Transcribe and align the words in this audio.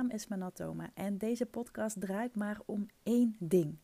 naam 0.00 0.10
is 0.10 0.26
Manatoma 0.26 0.90
en 0.94 1.18
deze 1.18 1.46
podcast 1.46 2.00
draait 2.00 2.36
maar 2.36 2.60
om 2.66 2.86
één 3.02 3.36
ding. 3.38 3.78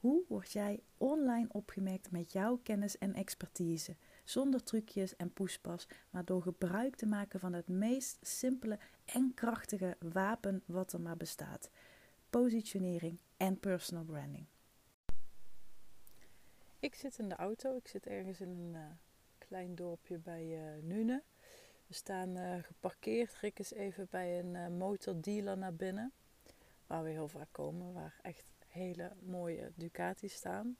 Hoe 0.00 0.24
word 0.28 0.52
jij 0.52 0.82
online 0.96 1.48
opgemerkt 1.52 2.10
met 2.10 2.32
jouw 2.32 2.56
kennis 2.62 2.98
en 2.98 3.14
expertise? 3.14 3.96
Zonder 4.24 4.62
trucjes 4.62 5.16
en 5.16 5.32
poespas, 5.32 5.88
maar 6.10 6.24
door 6.24 6.42
gebruik 6.42 6.96
te 6.96 7.06
maken 7.06 7.40
van 7.40 7.52
het 7.52 7.68
meest 7.68 8.18
simpele 8.20 8.78
en 9.04 9.34
krachtige 9.34 9.96
wapen 9.98 10.62
wat 10.66 10.92
er 10.92 11.00
maar 11.00 11.16
bestaat: 11.16 11.70
positionering 12.30 13.20
en 13.36 13.60
personal 13.60 14.04
branding. 14.04 14.46
Ik 16.78 16.94
zit 16.94 17.18
in 17.18 17.28
de 17.28 17.36
auto. 17.36 17.76
Ik 17.76 17.88
zit 17.88 18.06
ergens 18.06 18.40
in 18.40 18.48
een 18.48 18.74
uh, 18.74 18.80
klein 19.38 19.74
dorpje 19.74 20.18
bij 20.18 20.44
uh, 20.44 20.82
Nune. 20.82 21.22
We 21.88 21.94
staan 21.94 22.36
uh, 22.36 22.62
geparkeerd. 22.62 23.34
Rick 23.34 23.58
is 23.58 23.72
even 23.72 24.06
bij 24.10 24.38
een 24.38 24.54
uh, 24.54 24.66
motordealer 24.66 25.58
naar 25.58 25.74
binnen. 25.74 26.12
Waar 26.86 27.02
we 27.02 27.10
heel 27.10 27.28
vaak 27.28 27.48
komen. 27.50 27.92
Waar 27.92 28.14
echt 28.22 28.44
hele 28.66 29.12
mooie 29.20 29.72
Ducati's 29.74 30.34
staan. 30.34 30.76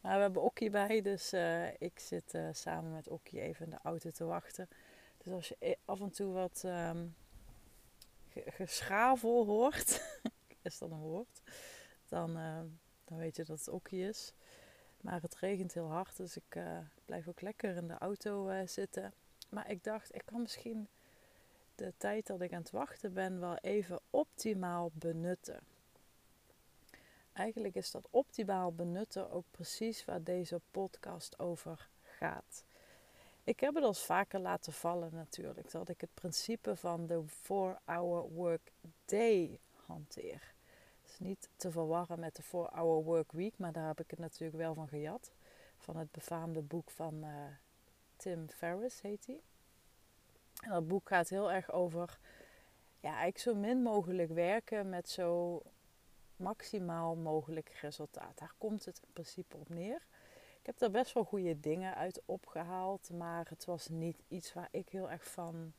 Maar 0.00 0.16
we 0.16 0.22
hebben 0.22 0.42
Okkie 0.42 0.70
bij. 0.70 1.02
Dus 1.02 1.32
uh, 1.32 1.80
ik 1.80 1.98
zit 1.98 2.38
samen 2.52 2.92
met 2.92 3.08
Okkie 3.08 3.40
even 3.40 3.64
in 3.64 3.70
de 3.70 3.78
auto 3.82 4.10
te 4.10 4.24
wachten. 4.24 4.68
Dus 5.16 5.32
als 5.32 5.48
je 5.48 5.56
e-, 5.58 5.74
af 5.84 6.00
en 6.00 6.10
toe 6.10 6.32
wat 6.32 6.62
um, 6.66 7.14
geschavel 8.46 9.44
hoort. 9.44 10.20
is 10.62 10.78
dat 10.78 10.90
een 10.90 10.98
woord? 10.98 11.40
Dan, 12.08 12.34
dan 13.04 13.18
weet 13.18 13.36
je 13.36 13.44
dat 13.44 13.58
het 13.58 13.68
Okkie 13.68 14.08
is. 14.08 14.32
Maar 15.00 15.22
het 15.22 15.36
regent 15.36 15.74
heel 15.74 15.90
hard. 15.90 16.16
Dus 16.16 16.36
ik 16.36 16.60
blijf 17.04 17.28
ook 17.28 17.40
lekker 17.40 17.76
in 17.76 17.88
de 17.88 17.98
auto 17.98 18.66
zitten. 18.66 19.12
Maar 19.52 19.70
ik 19.70 19.84
dacht, 19.84 20.14
ik 20.14 20.22
kan 20.24 20.40
misschien 20.40 20.88
de 21.74 21.92
tijd 21.96 22.26
dat 22.26 22.40
ik 22.40 22.52
aan 22.52 22.60
het 22.60 22.70
wachten 22.70 23.12
ben 23.12 23.40
wel 23.40 23.56
even 23.56 24.00
optimaal 24.10 24.90
benutten. 24.94 25.60
Eigenlijk 27.32 27.74
is 27.74 27.90
dat 27.90 28.08
optimaal 28.10 28.72
benutten 28.72 29.30
ook 29.30 29.44
precies 29.50 30.04
waar 30.04 30.22
deze 30.22 30.60
podcast 30.70 31.38
over 31.38 31.88
gaat. 32.02 32.64
Ik 33.44 33.60
heb 33.60 33.74
het 33.74 33.84
al 33.84 33.94
vaker 33.94 34.40
laten 34.40 34.72
vallen 34.72 35.10
natuurlijk, 35.14 35.70
dat 35.70 35.88
ik 35.88 36.00
het 36.00 36.14
principe 36.14 36.76
van 36.76 37.06
de 37.06 37.24
4-hour 37.26 38.28
work 38.28 38.72
day 39.04 39.58
hanteer. 39.86 40.54
Het 41.02 41.10
is 41.10 41.18
niet 41.18 41.48
te 41.56 41.70
verwarren 41.70 42.20
met 42.20 42.36
de 42.36 42.42
4-hour 42.42 43.02
work 43.02 43.32
week, 43.32 43.58
maar 43.58 43.72
daar 43.72 43.86
heb 43.86 44.00
ik 44.00 44.10
het 44.10 44.18
natuurlijk 44.18 44.58
wel 44.58 44.74
van 44.74 44.88
gejat. 44.88 45.32
Van 45.78 45.96
het 45.96 46.10
befaamde 46.10 46.60
boek 46.60 46.90
van 46.90 47.14
uh, 47.14 47.28
Tim 48.22 48.48
Ferriss 48.50 49.00
heet 49.00 49.26
hij. 49.26 49.40
Dat 50.68 50.88
boek 50.88 51.08
gaat 51.08 51.28
heel 51.28 51.52
erg 51.52 51.72
over 51.72 52.18
ja, 53.00 53.30
zo 53.34 53.54
min 53.54 53.82
mogelijk 53.82 54.32
werken 54.32 54.88
met 54.88 55.08
zo 55.08 55.62
maximaal 56.36 57.16
mogelijk 57.16 57.68
resultaat. 57.68 58.38
Daar 58.38 58.54
komt 58.58 58.84
het 58.84 59.00
in 59.02 59.12
principe 59.12 59.56
op 59.56 59.68
neer. 59.68 60.06
Ik 60.60 60.66
heb 60.66 60.80
er 60.80 60.90
best 60.90 61.12
wel 61.12 61.24
goede 61.24 61.60
dingen 61.60 61.94
uit 61.94 62.22
opgehaald, 62.24 63.10
maar 63.10 63.46
het 63.48 63.64
was 63.64 63.88
niet 63.88 64.22
iets 64.28 64.52
waar 64.52 64.68
ik 64.70 64.88
heel 64.88 65.10
erg 65.10 65.24
van 65.24 65.72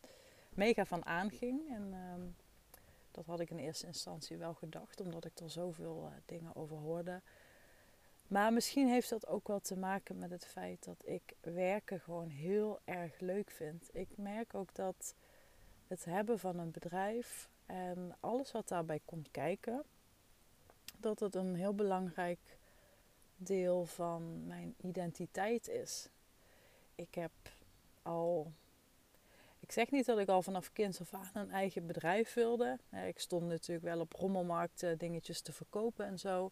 mega 0.49 0.85
van 0.85 1.05
aanging. 1.05 1.69
En 1.69 1.93
um, 1.93 2.35
dat 3.11 3.25
had 3.25 3.39
ik 3.39 3.49
in 3.49 3.57
eerste 3.57 3.87
instantie 3.87 4.37
wel 4.37 4.53
gedacht, 4.53 5.01
omdat 5.01 5.25
ik 5.25 5.39
er 5.39 5.49
zoveel 5.49 6.05
uh, 6.05 6.15
dingen 6.25 6.55
over 6.55 6.77
hoorde. 6.77 7.21
Maar 8.33 8.53
misschien 8.53 8.87
heeft 8.87 9.09
dat 9.09 9.27
ook 9.27 9.47
wel 9.47 9.59
te 9.59 9.77
maken 9.77 10.17
met 10.17 10.29
het 10.29 10.45
feit 10.45 10.83
dat 10.83 11.03
ik 11.05 11.21
werken 11.41 11.99
gewoon 11.99 12.29
heel 12.29 12.79
erg 12.85 13.19
leuk 13.19 13.51
vind. 13.51 13.89
Ik 13.91 14.07
merk 14.15 14.53
ook 14.53 14.75
dat 14.75 15.15
het 15.87 16.05
hebben 16.05 16.39
van 16.39 16.59
een 16.59 16.71
bedrijf 16.71 17.49
en 17.65 18.15
alles 18.19 18.51
wat 18.51 18.67
daarbij 18.67 18.99
komt 19.05 19.31
kijken, 19.31 19.83
dat 20.97 21.19
het 21.19 21.35
een 21.35 21.55
heel 21.55 21.73
belangrijk 21.73 22.39
deel 23.35 23.85
van 23.85 24.47
mijn 24.47 24.75
identiteit 24.81 25.67
is. 25.67 26.09
Ik 26.95 27.15
heb 27.15 27.31
al. 28.01 28.51
Ik 29.59 29.71
zeg 29.71 29.91
niet 29.91 30.05
dat 30.05 30.19
ik 30.19 30.27
al 30.27 30.41
vanaf 30.41 30.71
kinds 30.71 30.99
af 30.99 31.13
aan 31.13 31.29
een 31.33 31.51
eigen 31.51 31.87
bedrijf 31.87 32.33
wilde. 32.33 32.79
Ik 33.07 33.19
stond 33.19 33.47
natuurlijk 33.47 33.85
wel 33.85 33.99
op 33.99 34.13
rommelmarkten 34.13 34.97
dingetjes 34.97 35.41
te 35.41 35.51
verkopen 35.51 36.05
en 36.05 36.19
zo. 36.19 36.51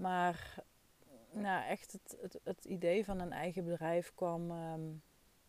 Maar 0.00 0.64
nou, 1.30 1.64
echt 1.64 1.92
het, 1.92 2.16
het, 2.20 2.40
het, 2.44 2.64
idee 2.64 3.04
van 3.04 3.20
een 3.20 3.32
eigen 3.32 3.64
bedrijf 3.64 4.12
kwam. 4.14 4.50
Um, 4.50 5.02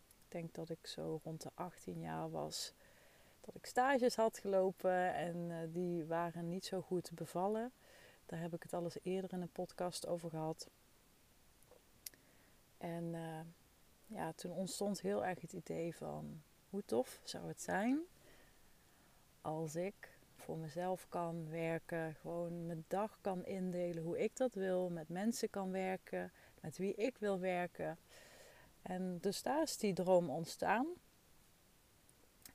ik 0.07 0.31
denk 0.31 0.53
dat 0.53 0.69
ik 0.69 0.87
zo 0.87 1.19
rond 1.23 1.41
de 1.41 1.49
18 1.53 1.99
jaar 1.99 2.31
was. 2.31 2.73
Dat 3.41 3.55
ik 3.55 3.65
stages 3.65 4.15
had 4.15 4.37
gelopen 4.37 5.13
en 5.13 5.35
uh, 5.35 5.57
die 5.69 6.05
waren 6.05 6.49
niet 6.49 6.65
zo 6.65 6.81
goed 6.81 7.11
bevallen. 7.13 7.71
Daar 8.25 8.39
heb 8.39 8.53
ik 8.53 8.63
het 8.63 8.73
al 8.73 8.83
eens 8.83 8.97
eerder 9.03 9.33
in 9.33 9.41
een 9.41 9.51
podcast 9.51 10.07
over 10.07 10.29
gehad. 10.29 10.69
En 12.77 13.03
uh, 13.03 13.39
ja, 14.05 14.33
toen 14.33 14.51
ontstond 14.51 15.01
heel 15.01 15.25
erg 15.25 15.41
het 15.41 15.53
idee 15.53 15.95
van 15.95 16.41
hoe 16.69 16.85
tof 16.85 17.19
zou 17.23 17.47
het 17.47 17.61
zijn 17.61 17.99
als 19.41 19.75
ik 19.75 20.10
voor 20.51 20.59
mezelf 20.59 21.05
kan 21.09 21.49
werken. 21.49 22.15
Gewoon 22.15 22.65
mijn 22.65 22.85
dag 22.87 23.17
kan 23.21 23.45
indelen 23.45 24.03
hoe 24.03 24.19
ik 24.19 24.37
dat 24.37 24.53
wil. 24.53 24.89
Met 24.89 25.09
mensen 25.09 25.49
kan 25.49 25.71
werken. 25.71 26.31
Met 26.61 26.77
wie 26.77 26.95
ik 26.95 27.17
wil 27.17 27.39
werken. 27.39 27.97
En 28.81 29.17
dus 29.21 29.41
daar 29.41 29.61
is 29.61 29.77
die 29.77 29.93
droom 29.93 30.29
ontstaan. 30.29 30.87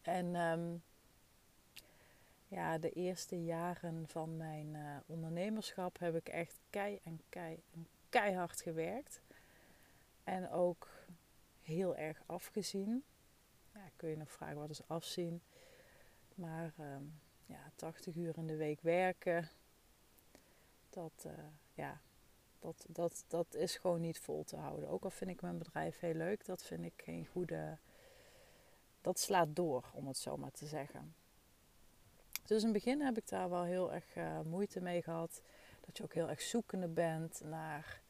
En 0.03 0.35
um, 0.35 0.83
ja, 2.49 2.79
de 2.79 2.91
eerste 2.91 3.45
jaren 3.45 4.09
van 4.09 4.37
mijn 4.37 4.75
uh, 4.75 4.97
ondernemerschap 5.07 5.99
heb 5.99 6.15
ik 6.17 6.29
echt 6.29 6.61
kei 6.71 6.99
en 7.03 7.21
kei 7.29 7.63
en 7.75 7.87
keihard 8.09 8.61
gewerkt. 8.61 9.21
En 10.25 10.51
ook 10.51 10.89
heel 11.63 11.97
erg 11.97 12.23
afgezien. 12.27 13.05
Ja, 13.73 13.89
kun 13.97 14.09
je 14.09 14.17
nog 14.17 14.33
vragen 14.33 14.57
wat 14.57 14.71
is 14.71 14.89
afzien. 14.89 15.43
Maar 16.35 16.73
um, 16.81 17.21
ja, 17.47 17.71
80 17.75 18.15
uur 18.15 18.37
in 18.37 18.47
de 18.47 18.57
week 18.57 18.81
werken. 18.81 19.49
Dat, 20.91 21.25
uh, 21.27 21.33
ja, 21.75 22.01
dat, 22.59 22.85
dat, 22.89 23.25
dat 23.29 23.55
is 23.55 23.77
gewoon 23.77 24.01
niet 24.01 24.19
vol 24.19 24.45
te 24.45 24.57
houden. 24.57 24.89
Ook 24.89 25.05
al 25.05 25.11
vind 25.11 25.31
ik 25.31 25.43
mijn 25.43 25.59
bedrijf 25.59 25.99
heel 25.99 26.15
leuk, 26.15 26.45
dat 26.45 26.63
vind 26.63 26.85
ik 26.85 27.03
geen 27.05 27.27
goede. 27.27 27.79
Dat 29.01 29.19
slaat 29.19 29.57
door, 29.57 29.91
om 29.93 30.07
het 30.07 30.19
zo 30.19 30.37
maar 30.37 30.51
te 30.51 30.67
zeggen. 30.67 31.15
Dus 32.47 32.63
in 32.63 32.69
het 32.69 32.73
begin 32.73 33.01
heb 33.01 33.17
ik 33.17 33.29
daar 33.29 33.51
wel 33.51 33.63
heel 33.63 33.93
erg 33.93 34.17
uh, 34.17 34.41
moeite 34.41 34.81
mee 34.81 35.03
gehad. 35.03 35.43
Dat 35.81 35.97
je 35.97 36.03
ook 36.03 36.15
heel 36.15 36.29
erg 36.29 36.41
zoekende 36.41 36.89
bent 36.89 37.41
naar. 37.45 38.01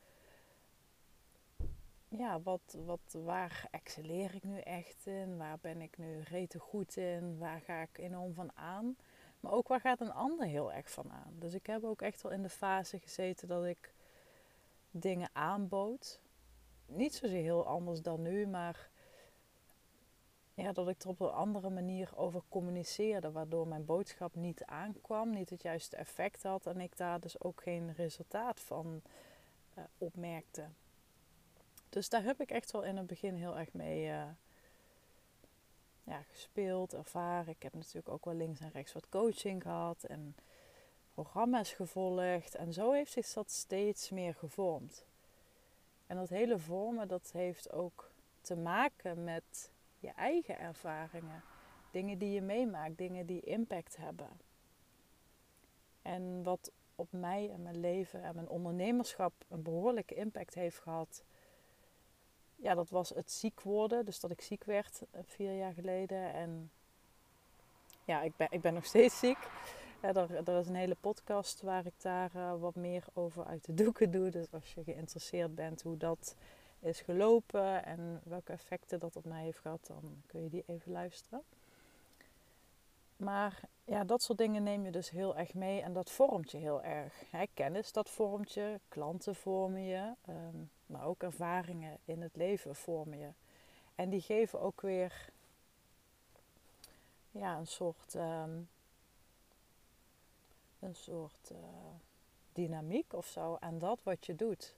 Ja, 2.08 2.40
wat, 2.40 2.76
wat, 2.84 3.16
waar 3.24 3.68
excelleer 3.70 4.34
ik 4.34 4.44
nu 4.44 4.58
echt 4.58 5.06
in? 5.06 5.36
Waar 5.36 5.58
ben 5.60 5.80
ik 5.80 5.98
nu 5.98 6.20
rete 6.20 6.58
goed 6.58 6.96
in? 6.96 7.38
Waar 7.38 7.60
ga 7.60 7.80
ik 7.80 7.98
enorm 7.98 8.34
van 8.34 8.50
aan? 8.54 8.96
Maar 9.40 9.52
ook 9.52 9.68
waar 9.68 9.80
gaat 9.80 10.00
een 10.00 10.12
ander 10.12 10.46
heel 10.46 10.72
erg 10.72 10.90
van 10.90 11.12
aan? 11.12 11.34
Dus 11.38 11.54
ik 11.54 11.66
heb 11.66 11.84
ook 11.84 12.02
echt 12.02 12.22
wel 12.22 12.32
in 12.32 12.42
de 12.42 12.48
fase 12.48 12.98
gezeten 12.98 13.48
dat 13.48 13.64
ik 13.64 13.94
dingen 14.90 15.28
aanbood. 15.32 16.20
Niet 16.86 17.14
zozeer 17.14 17.42
heel 17.42 17.66
anders 17.66 18.02
dan 18.02 18.22
nu, 18.22 18.46
maar 18.46 18.90
ja, 20.54 20.72
dat 20.72 20.88
ik 20.88 21.02
er 21.02 21.08
op 21.08 21.20
een 21.20 21.30
andere 21.30 21.70
manier 21.70 22.10
over 22.14 22.42
communiceerde, 22.48 23.32
waardoor 23.32 23.68
mijn 23.68 23.84
boodschap 23.84 24.34
niet 24.34 24.64
aankwam, 24.64 25.30
niet 25.30 25.50
het 25.50 25.62
juiste 25.62 25.96
effect 25.96 26.42
had 26.42 26.66
en 26.66 26.80
ik 26.80 26.96
daar 26.96 27.20
dus 27.20 27.40
ook 27.40 27.62
geen 27.62 27.92
resultaat 27.92 28.60
van 28.60 29.02
uh, 29.78 29.84
opmerkte. 29.98 30.64
Dus 31.88 32.08
daar 32.08 32.22
heb 32.22 32.40
ik 32.40 32.50
echt 32.50 32.70
wel 32.70 32.82
in 32.82 32.96
het 32.96 33.06
begin 33.06 33.34
heel 33.34 33.58
erg 33.58 33.72
mee, 33.72 34.06
uh, 34.06 34.22
ja, 36.06 36.22
gespeeld, 36.22 36.94
ervaren. 36.94 37.52
Ik 37.52 37.62
heb 37.62 37.74
natuurlijk 37.74 38.08
ook 38.08 38.24
wel 38.24 38.34
links 38.34 38.60
en 38.60 38.70
rechts 38.70 38.92
wat 38.92 39.08
coaching 39.08 39.62
gehad 39.62 40.04
en 40.04 40.36
programma's 41.14 41.72
gevolgd. 41.72 42.54
En 42.54 42.72
zo 42.72 42.92
heeft 42.92 43.12
zich 43.12 43.32
dat 43.32 43.50
steeds 43.50 44.10
meer 44.10 44.34
gevormd. 44.34 45.04
En 46.06 46.16
dat 46.16 46.28
hele 46.28 46.58
vormen, 46.58 47.08
dat 47.08 47.30
heeft 47.32 47.72
ook 47.72 48.10
te 48.40 48.56
maken 48.56 49.24
met 49.24 49.70
je 49.98 50.10
eigen 50.10 50.58
ervaringen. 50.58 51.42
Dingen 51.90 52.18
die 52.18 52.32
je 52.32 52.42
meemaakt, 52.42 52.98
dingen 52.98 53.26
die 53.26 53.40
impact 53.40 53.96
hebben. 53.96 54.28
En 56.02 56.42
wat 56.42 56.70
op 56.94 57.12
mij 57.12 57.50
en 57.50 57.62
mijn 57.62 57.80
leven 57.80 58.22
en 58.22 58.34
mijn 58.34 58.48
ondernemerschap 58.48 59.32
een 59.48 59.62
behoorlijke 59.62 60.14
impact 60.14 60.54
heeft 60.54 60.78
gehad, 60.78 61.24
ja, 62.56 62.74
dat 62.74 62.90
was 62.90 63.08
het 63.08 63.32
ziek 63.32 63.60
worden. 63.60 64.04
Dus 64.04 64.20
dat 64.20 64.30
ik 64.30 64.40
ziek 64.40 64.64
werd 64.64 65.02
eh, 65.10 65.20
vier 65.24 65.56
jaar 65.56 65.72
geleden. 65.72 66.32
En 66.32 66.70
ja, 68.04 68.22
ik 68.22 68.36
ben, 68.36 68.48
ik 68.50 68.60
ben 68.60 68.74
nog 68.74 68.84
steeds 68.84 69.18
ziek. 69.18 69.38
Er, 70.00 70.48
er 70.48 70.58
is 70.58 70.68
een 70.68 70.74
hele 70.74 70.96
podcast 71.00 71.62
waar 71.62 71.86
ik 71.86 72.02
daar 72.02 72.30
uh, 72.36 72.60
wat 72.60 72.74
meer 72.74 73.04
over 73.12 73.44
uit 73.44 73.64
de 73.64 73.74
doeken 73.74 74.10
doe. 74.10 74.30
Dus 74.30 74.46
als 74.52 74.74
je 74.74 74.84
geïnteresseerd 74.84 75.54
bent 75.54 75.82
hoe 75.82 75.96
dat 75.96 76.36
is 76.80 77.00
gelopen 77.00 77.84
en 77.84 78.20
welke 78.24 78.52
effecten 78.52 78.98
dat 78.98 79.16
op 79.16 79.24
mij 79.24 79.42
heeft 79.42 79.58
gehad, 79.58 79.86
dan 79.86 80.22
kun 80.26 80.42
je 80.42 80.48
die 80.48 80.64
even 80.66 80.92
luisteren. 80.92 81.42
Maar 83.16 83.60
ja, 83.84 84.04
dat 84.04 84.22
soort 84.22 84.38
dingen 84.38 84.62
neem 84.62 84.84
je 84.84 84.90
dus 84.90 85.10
heel 85.10 85.36
erg 85.36 85.54
mee 85.54 85.82
en 85.82 85.92
dat 85.92 86.10
vormt 86.10 86.50
je 86.50 86.58
heel 86.58 86.82
erg. 86.82 87.22
Kennis, 87.54 87.92
dat 87.92 88.10
vormt 88.10 88.52
je, 88.52 88.80
klanten 88.88 89.34
vormen 89.34 89.84
je, 89.84 90.12
ehm, 90.26 90.56
maar 90.86 91.04
ook 91.04 91.22
ervaringen 91.22 91.98
in 92.04 92.22
het 92.22 92.36
leven 92.36 92.76
vormen 92.76 93.18
je. 93.18 93.30
En 93.94 94.10
die 94.10 94.20
geven 94.20 94.60
ook 94.60 94.80
weer 94.80 95.30
ja, 97.30 97.58
een 97.58 97.66
soort, 97.66 98.14
ehm, 98.14 98.60
een 100.80 100.94
soort 100.94 101.50
uh, 101.52 101.58
dynamiek 102.52 103.12
of 103.12 103.26
zo 103.26 103.56
aan 103.60 103.78
dat 103.78 103.98
wat 104.02 104.26
je 104.26 104.34
doet. 104.34 104.76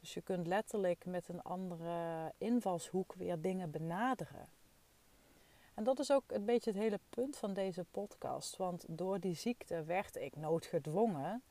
Dus 0.00 0.14
je 0.14 0.20
kunt 0.20 0.46
letterlijk 0.46 1.04
met 1.04 1.28
een 1.28 1.42
andere 1.42 2.32
invalshoek 2.38 3.14
weer 3.14 3.40
dingen 3.40 3.70
benaderen. 3.70 4.48
En 5.74 5.84
dat 5.84 5.98
is 5.98 6.12
ook 6.12 6.24
een 6.26 6.44
beetje 6.44 6.70
het 6.70 6.80
hele 6.80 7.00
punt 7.10 7.36
van 7.36 7.54
deze 7.54 7.84
podcast. 7.90 8.56
Want 8.56 8.84
door 8.88 9.20
die 9.20 9.34
ziekte 9.34 9.84
werd 9.84 10.16
ik 10.16 10.36
noodgedwongen 10.36 11.42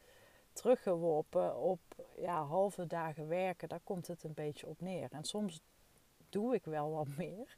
teruggeworpen 0.53 1.57
op 1.57 1.79
ja, 2.17 2.43
halve 2.43 2.87
dagen 2.87 3.27
werken. 3.27 3.69
Daar 3.69 3.79
komt 3.83 4.07
het 4.07 4.23
een 4.23 4.33
beetje 4.33 4.67
op 4.67 4.81
neer. 4.81 5.07
En 5.11 5.23
soms 5.23 5.61
doe 6.29 6.53
ik 6.53 6.65
wel 6.65 6.91
wat 6.91 7.07
meer. 7.17 7.55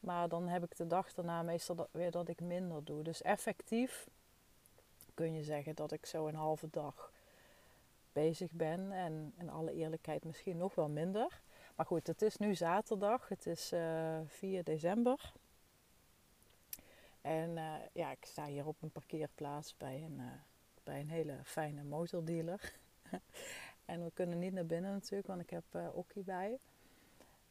Maar 0.00 0.28
dan 0.28 0.48
heb 0.48 0.64
ik 0.64 0.76
de 0.76 0.86
dag 0.86 1.14
daarna 1.14 1.42
meestal 1.42 1.88
weer 1.90 2.10
dat 2.10 2.28
ik 2.28 2.40
minder 2.40 2.84
doe. 2.84 3.02
Dus 3.02 3.22
effectief 3.22 4.08
kun 5.14 5.34
je 5.34 5.42
zeggen 5.42 5.74
dat 5.74 5.92
ik 5.92 6.06
zo 6.06 6.26
een 6.26 6.34
halve 6.34 6.68
dag 6.70 7.12
bezig 8.12 8.50
ben. 8.50 8.92
En 8.92 9.34
in 9.38 9.50
alle 9.50 9.72
eerlijkheid 9.72 10.24
misschien 10.24 10.56
nog 10.56 10.74
wel 10.74 10.88
minder. 10.88 11.40
Maar 11.76 11.86
goed, 11.86 12.06
het 12.06 12.22
is 12.22 12.36
nu 12.36 12.54
zaterdag. 12.54 13.28
Het 13.28 13.46
is 13.46 13.72
uh, 13.72 14.18
eh, 14.18 14.26
4 14.26 14.64
december. 14.64 15.32
En 17.22 17.50
uh, 17.50 17.74
ja, 17.92 18.10
ik 18.10 18.24
sta 18.24 18.46
hier 18.46 18.66
op 18.66 18.82
een 18.82 18.90
parkeerplaats 18.90 19.76
bij 19.76 20.02
een, 20.04 20.18
uh, 20.18 20.32
bij 20.82 21.00
een 21.00 21.10
hele 21.10 21.38
fijne 21.44 21.82
motordealer. 21.82 22.72
en 23.84 24.04
we 24.04 24.10
kunnen 24.14 24.38
niet 24.38 24.52
naar 24.52 24.66
binnen 24.66 24.92
natuurlijk, 24.92 25.28
want 25.28 25.40
ik 25.40 25.50
heb 25.50 25.64
uh, 25.72 25.96
Okkie 25.96 26.22
bij. 26.22 26.58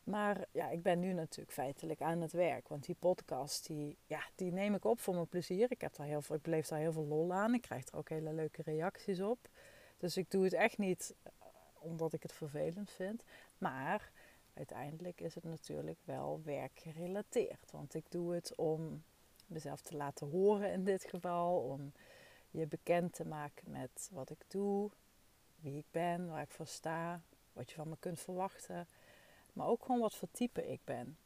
Maar 0.03 0.45
ja, 0.51 0.69
ik 0.69 0.81
ben 0.81 0.99
nu 0.99 1.13
natuurlijk 1.13 1.51
feitelijk 1.51 2.01
aan 2.01 2.21
het 2.21 2.31
werk. 2.31 2.67
Want 2.67 2.85
die 2.85 2.95
podcast, 2.99 3.67
die, 3.67 3.97
ja, 4.05 4.23
die 4.35 4.51
neem 4.51 4.75
ik 4.75 4.85
op 4.85 4.99
voor 4.99 5.13
mijn 5.13 5.27
plezier. 5.27 5.71
Ik, 5.71 5.81
heb 5.81 5.95
daar 5.95 6.07
heel 6.07 6.21
veel, 6.21 6.35
ik 6.35 6.41
beleef 6.41 6.67
daar 6.67 6.79
heel 6.79 6.91
veel 6.91 7.05
lol 7.05 7.33
aan. 7.33 7.53
Ik 7.53 7.61
krijg 7.61 7.87
er 7.87 7.97
ook 7.97 8.09
hele 8.09 8.33
leuke 8.33 8.61
reacties 8.61 9.21
op. 9.21 9.49
Dus 9.97 10.17
ik 10.17 10.31
doe 10.31 10.43
het 10.43 10.53
echt 10.53 10.77
niet 10.77 11.15
omdat 11.79 12.13
ik 12.13 12.23
het 12.23 12.33
vervelend 12.33 12.91
vind. 12.91 13.23
Maar 13.57 14.11
uiteindelijk 14.53 15.21
is 15.21 15.35
het 15.35 15.43
natuurlijk 15.43 15.99
wel 16.03 16.41
werkgerelateerd. 16.43 17.71
Want 17.71 17.93
ik 17.93 18.05
doe 18.09 18.33
het 18.33 18.55
om 18.55 19.03
mezelf 19.51 19.81
te 19.81 19.95
laten 19.95 20.29
horen 20.29 20.71
in 20.71 20.83
dit 20.83 21.03
geval. 21.03 21.59
Om 21.59 21.91
je 22.51 22.67
bekend 22.67 23.13
te 23.13 23.25
maken 23.25 23.71
met 23.71 24.09
wat 24.11 24.29
ik 24.29 24.43
doe, 24.47 24.89
wie 25.59 25.77
ik 25.77 25.85
ben, 25.91 26.29
waar 26.29 26.41
ik 26.41 26.51
voor 26.51 26.67
sta, 26.67 27.21
wat 27.53 27.69
je 27.69 27.75
van 27.75 27.89
me 27.89 27.95
kunt 27.99 28.19
verwachten. 28.19 28.87
Maar 29.53 29.67
ook 29.67 29.85
gewoon 29.85 30.01
wat 30.01 30.15
voor 30.15 30.27
type 30.31 30.67
ik 30.67 30.79
ben. 30.83 31.17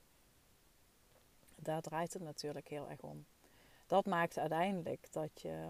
Daar 1.55 1.81
draait 1.81 2.13
het 2.13 2.21
natuurlijk 2.21 2.67
heel 2.67 2.89
erg 2.89 3.01
om. 3.01 3.25
Dat 3.87 4.05
maakt 4.05 4.37
uiteindelijk 4.37 5.07
dat 5.11 5.41
je 5.41 5.69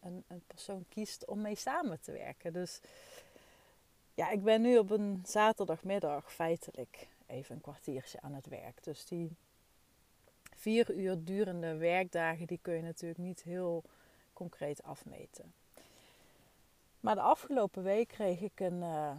een, 0.00 0.24
een 0.26 0.42
persoon 0.46 0.84
kiest 0.88 1.26
om 1.26 1.40
mee 1.40 1.56
samen 1.56 2.00
te 2.00 2.12
werken. 2.12 2.52
Dus 2.52 2.80
ja, 4.14 4.30
ik 4.30 4.42
ben 4.42 4.60
nu 4.60 4.78
op 4.78 4.90
een 4.90 5.22
zaterdagmiddag 5.26 6.32
feitelijk 6.32 7.08
even 7.26 7.54
een 7.54 7.60
kwartiertje 7.60 8.20
aan 8.20 8.34
het 8.34 8.46
werk. 8.46 8.84
Dus 8.84 9.04
die 9.04 9.36
vier 10.56 10.94
uur 10.94 11.24
durende 11.24 11.76
werkdagen, 11.76 12.46
die 12.46 12.58
kun 12.62 12.74
je 12.74 12.82
natuurlijk 12.82 13.20
niet 13.20 13.42
heel 13.42 13.84
concreet 14.32 14.82
afmeten. 14.82 15.54
Maar 17.00 17.14
de 17.14 17.20
afgelopen 17.20 17.82
week 17.82 18.08
kreeg 18.08 18.40
ik 18.40 18.60
een 18.60 18.82
uh, 18.82 19.16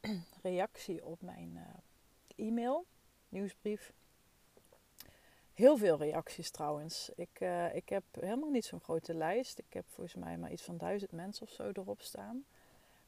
reactie 0.42 1.04
op 1.04 1.22
mijn 1.22 1.52
uh, 1.54 2.46
e-mail, 2.46 2.86
nieuwsbrief. 3.28 3.92
Heel 5.54 5.76
veel 5.76 5.96
reacties 5.96 6.50
trouwens. 6.50 7.10
Ik, 7.14 7.40
uh, 7.40 7.74
ik 7.74 7.88
heb 7.88 8.02
helemaal 8.20 8.50
niet 8.50 8.64
zo'n 8.64 8.80
grote 8.80 9.14
lijst. 9.14 9.58
Ik 9.58 9.72
heb 9.72 9.84
volgens 9.88 10.14
mij 10.14 10.38
maar 10.38 10.52
iets 10.52 10.62
van 10.62 10.76
duizend 10.76 11.12
mensen 11.12 11.46
of 11.46 11.52
zo 11.52 11.70
erop 11.72 12.00
staan. 12.00 12.44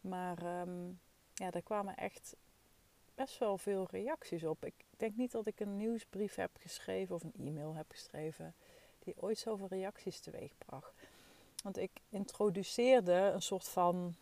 Maar 0.01 0.61
um, 0.61 1.01
ja, 1.35 1.51
daar 1.51 1.63
kwamen 1.63 1.97
echt 1.97 2.37
best 3.15 3.39
wel 3.39 3.59
veel 3.59 3.87
reacties 3.91 4.45
op. 4.45 4.65
Ik 4.65 4.75
denk 4.97 5.17
niet 5.17 5.33
dat 5.33 5.47
ik 5.47 5.61
een 5.61 5.77
nieuwsbrief 5.77 6.35
heb 6.35 6.51
geschreven 6.61 7.15
of 7.15 7.23
een 7.23 7.47
e-mail 7.47 7.75
heb 7.75 7.91
geschreven 7.91 8.55
die 8.99 9.15
ooit 9.23 9.39
zoveel 9.39 9.67
reacties 9.69 10.21
teweegbracht. 10.21 10.93
Want 11.63 11.79
ik 11.79 11.91
introduceerde 12.09 13.13
een 13.13 13.43
soort 13.43 13.69
van, 13.69 14.15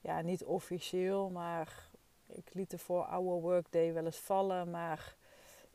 ja, 0.00 0.20
niet 0.20 0.44
officieel, 0.44 1.30
maar 1.30 1.88
ik 2.26 2.54
liet 2.54 2.70
de 2.70 2.78
voor 2.78 3.04
Our 3.04 3.40
Workday 3.40 3.92
wel 3.92 4.04
eens 4.04 4.18
vallen. 4.18 4.70
Maar 4.70 5.14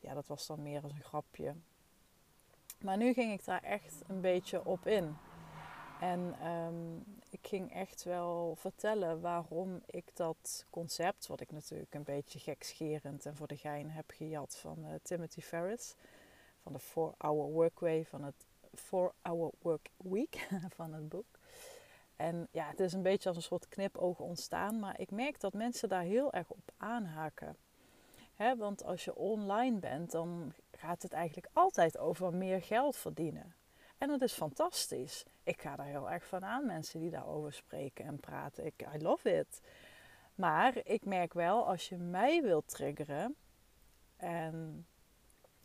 ja, 0.00 0.14
dat 0.14 0.26
was 0.26 0.46
dan 0.46 0.62
meer 0.62 0.82
als 0.82 0.92
een 0.92 1.02
grapje. 1.02 1.54
Maar 2.80 2.96
nu 2.96 3.12
ging 3.12 3.32
ik 3.32 3.44
daar 3.44 3.62
echt 3.62 3.94
een 4.06 4.20
beetje 4.20 4.64
op 4.64 4.86
in. 4.86 5.16
En 6.02 6.34
ehm, 6.40 6.96
ik 7.30 7.46
ging 7.46 7.74
echt 7.74 8.02
wel 8.02 8.54
vertellen 8.56 9.20
waarom 9.20 9.82
ik 9.86 10.16
dat 10.16 10.66
concept, 10.70 11.26
wat 11.26 11.40
ik 11.40 11.52
natuurlijk 11.52 11.94
een 11.94 12.02
beetje 12.02 12.38
gekscherend 12.38 13.26
en 13.26 13.36
voor 13.36 13.46
de 13.46 13.56
gein 13.56 13.90
heb 13.90 14.10
gejat 14.10 14.56
van 14.56 14.78
uh, 14.78 14.94
Timothy 15.02 15.40
Ferris, 15.40 15.94
van 16.62 16.72
de 16.72 16.80
4-Hour 16.80 17.50
Workway, 17.50 18.04
van 18.04 18.24
het 18.24 18.46
4-Hour 18.76 19.50
Work 19.58 19.90
Week 19.96 20.48
van 20.76 20.92
het 20.92 21.08
boek. 21.08 21.38
En 22.16 22.48
ja, 22.50 22.68
het 22.68 22.80
is 22.80 22.92
een 22.92 23.02
beetje 23.02 23.28
als 23.28 23.38
een 23.38 23.42
soort 23.42 23.68
knipoog 23.68 24.18
ontstaan, 24.18 24.78
maar 24.78 25.00
ik 25.00 25.10
merk 25.10 25.40
dat 25.40 25.52
mensen 25.52 25.88
daar 25.88 26.02
heel 26.02 26.32
erg 26.32 26.50
op 26.50 26.72
aanhaken. 26.76 27.56
Want 28.36 28.84
als 28.84 29.04
je 29.04 29.14
online 29.14 29.78
bent, 29.78 30.10
dan 30.10 30.52
gaat 30.70 31.02
het 31.02 31.12
eigenlijk 31.12 31.48
altijd 31.52 31.98
over 31.98 32.34
meer 32.34 32.62
geld 32.62 32.96
verdienen. 32.96 33.54
En 33.98 34.08
dat 34.08 34.22
is 34.22 34.32
fantastisch. 34.32 35.24
Ik 35.42 35.62
ga 35.62 35.76
daar 35.76 35.86
heel 35.86 36.10
erg 36.10 36.26
van 36.26 36.44
aan, 36.44 36.66
mensen 36.66 37.00
die 37.00 37.10
daarover 37.10 37.52
spreken 37.52 38.04
en 38.04 38.20
praten. 38.20 38.66
Ik, 38.66 38.86
I 38.94 39.02
love 39.02 39.38
it. 39.38 39.60
Maar 40.34 40.76
ik 40.84 41.04
merk 41.04 41.32
wel, 41.32 41.66
als 41.66 41.88
je 41.88 41.96
mij 41.96 42.42
wilt 42.42 42.68
triggeren, 42.68 43.36
en 44.16 44.86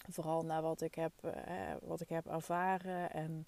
vooral 0.10 0.42
naar 0.42 0.62
wat 0.62 0.82
ik 0.82 0.96
heb, 0.96 1.12
eh, 1.22 1.74
wat 1.82 2.02
ik 2.02 2.10
heb 2.10 2.28
ervaren, 2.28 3.12
en 3.12 3.48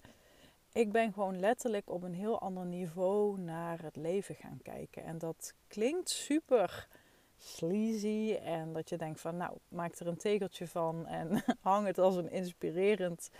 ik 0.72 0.92
ben 0.92 1.12
gewoon 1.12 1.40
letterlijk 1.40 1.90
op 1.90 2.02
een 2.02 2.14
heel 2.14 2.40
ander 2.40 2.66
niveau 2.66 3.40
naar 3.40 3.82
het 3.82 3.96
leven 3.96 4.34
gaan 4.34 4.58
kijken. 4.62 5.04
En 5.04 5.18
dat 5.18 5.54
klinkt 5.66 6.08
super 6.08 6.88
sleazy 7.36 8.38
en 8.42 8.72
dat 8.72 8.88
je 8.88 8.96
denkt 8.96 9.20
van, 9.20 9.36
nou, 9.36 9.56
maak 9.68 9.94
er 9.94 10.06
een 10.06 10.16
tegeltje 10.16 10.66
van 10.66 11.06
en 11.06 11.44
hang 11.60 11.86
het 11.86 11.98
als 11.98 12.16
een 12.16 12.30
inspirerend 12.30 13.30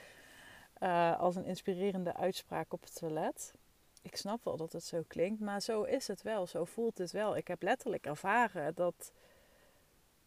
uh, 0.80 1.20
als 1.20 1.37
een 1.37 1.44
inspirerende 1.44 2.14
uitspraak 2.14 2.72
op 2.72 2.82
het 2.82 2.94
toilet. 2.94 3.54
Ik 4.02 4.16
snap 4.16 4.44
wel 4.44 4.56
dat 4.56 4.72
het 4.72 4.84
zo 4.84 5.02
klinkt, 5.06 5.40
maar 5.40 5.60
zo 5.60 5.82
is 5.82 6.06
het 6.06 6.22
wel. 6.22 6.46
Zo 6.46 6.64
voelt 6.64 6.99
het 6.99 7.10
wel. 7.10 7.37
Ik 7.37 7.49
heb 7.49 7.62
letterlijk 7.62 8.06
ervaren 8.06 8.75
dat 8.75 9.12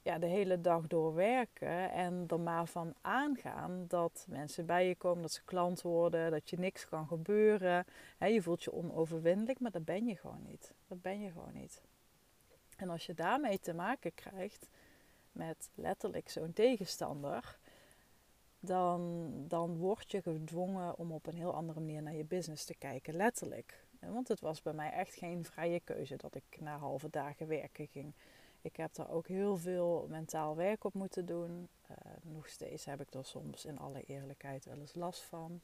ja, 0.02 0.18
de 0.18 0.26
hele 0.26 0.62
dag 0.62 0.88
door 0.88 1.14
werken 1.14 1.92
en 1.92 2.24
er 2.28 2.40
maar 2.40 2.68
van 2.68 2.94
aangaan 3.02 3.86
dat 3.88 4.26
mensen 4.30 4.66
bij 4.66 4.88
je 4.88 4.96
komen, 4.96 5.22
dat 5.22 5.32
ze 5.32 5.44
klant 5.46 5.82
worden, 5.82 6.32
dat 6.32 6.50
je 6.50 6.60
niks 6.60 6.88
kan 6.88 7.08
gebeuren. 7.08 7.86
je 8.20 8.42
voelt 8.42 8.64
je 8.64 8.74
onoverwinnelijk, 8.74 9.60
maar 9.60 9.72
dat 9.72 9.86
ben 9.86 10.06
je 10.06 10.16
gewoon 10.16 10.44
niet. 10.48 10.74
Dat 10.88 11.02
ben 11.02 11.22
je 11.22 11.32
gewoon 11.32 11.54
niet. 11.54 11.82
En 12.78 12.90
als 12.90 13.06
je 13.06 13.14
daarmee 13.14 13.60
te 13.60 13.74
maken 13.74 14.14
krijgt 14.14 14.68
met 15.32 15.70
letterlijk 15.76 16.30
zo'n 16.30 16.54
tegenstander, 16.54 17.58
dan, 18.66 19.32
dan 19.48 19.78
word 19.78 20.12
je 20.12 20.22
gedwongen 20.22 20.98
om 20.98 21.12
op 21.12 21.28
een 21.28 21.36
heel 21.36 21.54
andere 21.54 21.80
manier 21.80 22.02
naar 22.02 22.16
je 22.16 22.26
business 22.26 22.66
te 22.66 22.76
kijken, 22.76 23.16
letterlijk. 23.16 23.86
Want 24.00 24.28
het 24.28 24.40
was 24.40 24.62
bij 24.62 24.74
mij 24.74 24.92
echt 24.92 25.14
geen 25.14 25.46
vrije 25.46 25.80
keuze 25.80 26.16
dat 26.16 26.36
ik 26.36 26.44
na 26.60 26.78
halve 26.78 27.10
dagen 27.10 27.48
werken 27.48 27.88
ging. 27.88 28.14
Ik 28.62 28.76
heb 28.76 28.94
daar 28.94 29.10
ook 29.10 29.28
heel 29.28 29.58
veel 29.58 30.06
mentaal 30.10 30.56
werk 30.56 30.84
op 30.84 30.94
moeten 30.94 31.26
doen. 31.26 31.68
Uh, 31.92 31.98
nog 32.22 32.48
steeds 32.48 32.86
heb 32.86 33.02
ik 33.02 33.14
er 33.14 33.26
soms 33.26 33.66
in 33.66 33.80
alle 33.80 34.04
eerlijkheid 34.04 34.66
wel 34.66 34.78
eens 34.78 34.96
last 34.96 35.22
van. 35.22 35.62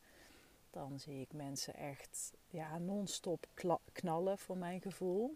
Dan 0.70 1.00
zie 1.00 1.22
ik 1.22 1.34
mensen 1.34 1.74
echt 1.74 2.34
ja, 2.48 2.77
non-stop 2.77 3.48
knallen 3.91 4.38
voor 4.38 4.58
mijn 4.58 4.82
gevoel. 4.82 5.36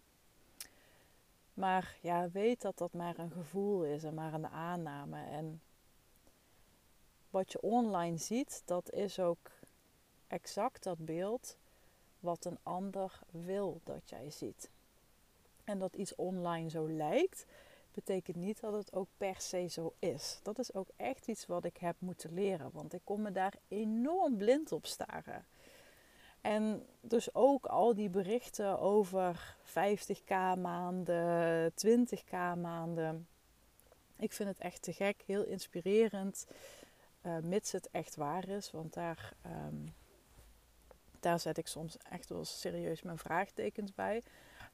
Maar 1.53 1.97
ja, 2.01 2.29
weet 2.29 2.61
dat 2.61 2.77
dat 2.77 2.93
maar 2.93 3.17
een 3.17 3.31
gevoel 3.31 3.83
is 3.83 4.03
en 4.03 4.13
maar 4.13 4.33
een 4.33 4.47
aanname. 4.47 5.25
En 5.25 5.61
wat 7.33 7.51
je 7.51 7.61
online 7.61 8.17
ziet, 8.17 8.61
dat 8.65 8.91
is 8.91 9.19
ook 9.19 9.51
exact 10.27 10.83
dat 10.83 11.05
beeld 11.05 11.57
wat 12.19 12.45
een 12.45 12.57
ander 12.63 13.19
wil 13.31 13.81
dat 13.83 14.09
jij 14.09 14.31
ziet. 14.31 14.69
En 15.63 15.79
dat 15.79 15.95
iets 15.95 16.15
online 16.15 16.69
zo 16.69 16.89
lijkt, 16.89 17.45
betekent 17.93 18.35
niet 18.35 18.59
dat 18.59 18.73
het 18.73 18.93
ook 18.93 19.07
per 19.17 19.35
se 19.41 19.67
zo 19.67 19.93
is. 19.99 20.39
Dat 20.43 20.59
is 20.59 20.73
ook 20.73 20.87
echt 20.95 21.27
iets 21.27 21.45
wat 21.45 21.65
ik 21.65 21.77
heb 21.77 21.95
moeten 21.99 22.33
leren, 22.33 22.69
want 22.73 22.93
ik 22.93 23.01
kon 23.03 23.21
me 23.21 23.31
daar 23.31 23.53
enorm 23.67 24.37
blind 24.37 24.71
op 24.71 24.85
staren. 24.85 25.45
En 26.41 26.85
dus 27.01 27.35
ook 27.35 27.65
al 27.65 27.95
die 27.95 28.09
berichten 28.09 28.79
over 28.79 29.55
50k 29.65 30.59
maanden, 30.61 31.71
20k 31.87 32.31
maanden. 32.61 33.27
Ik 34.17 34.31
vind 34.31 34.49
het 34.49 34.59
echt 34.59 34.81
te 34.81 34.93
gek, 34.93 35.23
heel 35.25 35.43
inspirerend, 35.43 36.45
uh, 37.23 37.37
mits 37.39 37.71
het 37.71 37.89
echt 37.91 38.15
waar 38.15 38.47
is. 38.47 38.71
Want 38.71 38.93
daar, 38.93 39.33
um, 39.45 39.93
daar 41.19 41.39
zet 41.39 41.57
ik 41.57 41.67
soms 41.67 41.97
echt 41.97 42.29
wel 42.29 42.45
serieus 42.45 43.01
mijn 43.01 43.17
vraagtekens 43.17 43.93
bij. 43.93 44.23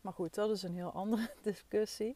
Maar 0.02 0.14
goed, 0.14 0.34
dat 0.34 0.50
is 0.50 0.64
een 0.64 0.76
heel 0.76 0.92
andere 0.92 1.30
discussie. 1.42 2.16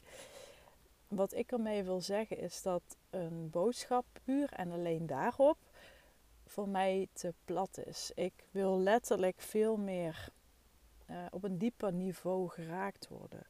Wat 1.08 1.34
ik 1.34 1.52
ermee 1.52 1.84
wil 1.84 2.02
zeggen 2.02 2.38
is 2.38 2.62
dat 2.62 2.82
een 3.10 3.50
boodschap 3.50 4.06
puur 4.24 4.50
en 4.52 4.72
alleen 4.72 5.06
daarop 5.06 5.58
voor 6.46 6.70
mij 6.70 7.08
te 7.14 7.34
plat 7.46 7.80
is. 7.86 8.12
Ik 8.16 8.34
wil 8.52 8.80
letterlijk 8.80 9.42
veel 9.42 9.78
meer 9.78 10.30
uh, 11.10 11.26
op 11.32 11.44
een 11.44 11.58
dieper 11.58 11.94
niveau 11.94 12.50
geraakt 12.50 13.08
worden. 13.08 13.44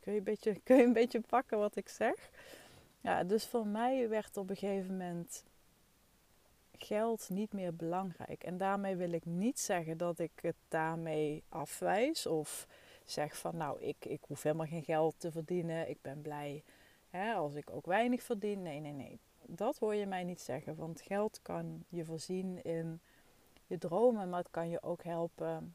Kun 0.00 0.12
je, 0.12 0.18
een 0.18 0.24
beetje, 0.24 0.60
kun 0.64 0.76
je 0.76 0.84
een 0.84 0.92
beetje 0.92 1.20
pakken 1.20 1.58
wat 1.58 1.76
ik 1.76 1.88
zeg? 1.88 2.30
Ja, 3.00 3.24
dus 3.24 3.46
voor 3.46 3.66
mij 3.66 4.08
werd 4.08 4.36
op 4.36 4.50
een 4.50 4.56
gegeven 4.56 4.96
moment 4.96 5.44
geld 6.78 7.28
niet 7.28 7.52
meer 7.52 7.74
belangrijk. 7.74 8.44
En 8.44 8.56
daarmee 8.56 8.96
wil 8.96 9.12
ik 9.12 9.24
niet 9.24 9.60
zeggen 9.60 9.96
dat 9.96 10.18
ik 10.18 10.32
het 10.40 10.56
daarmee 10.68 11.42
afwijs 11.48 12.26
of 12.26 12.66
zeg 13.04 13.38
van 13.38 13.56
nou, 13.56 13.80
ik, 13.80 14.04
ik 14.04 14.20
hoef 14.26 14.42
helemaal 14.42 14.66
geen 14.66 14.84
geld 14.84 15.14
te 15.18 15.30
verdienen. 15.30 15.88
Ik 15.88 15.98
ben 16.02 16.22
blij 16.22 16.62
hè, 17.10 17.32
als 17.32 17.54
ik 17.54 17.70
ook 17.70 17.86
weinig 17.86 18.22
verdien. 18.22 18.62
Nee, 18.62 18.80
nee, 18.80 18.92
nee 18.92 19.18
dat 19.46 19.78
hoor 19.78 19.94
je 19.94 20.06
mij 20.06 20.24
niet 20.24 20.40
zeggen. 20.40 20.76
Want 20.76 21.00
geld 21.00 21.42
kan 21.42 21.84
je 21.88 22.04
voorzien 22.04 22.62
in 22.64 23.00
je 23.66 23.78
dromen, 23.78 24.28
maar 24.28 24.38
het 24.38 24.50
kan 24.50 24.68
je 24.68 24.82
ook 24.82 25.04
helpen 25.04 25.74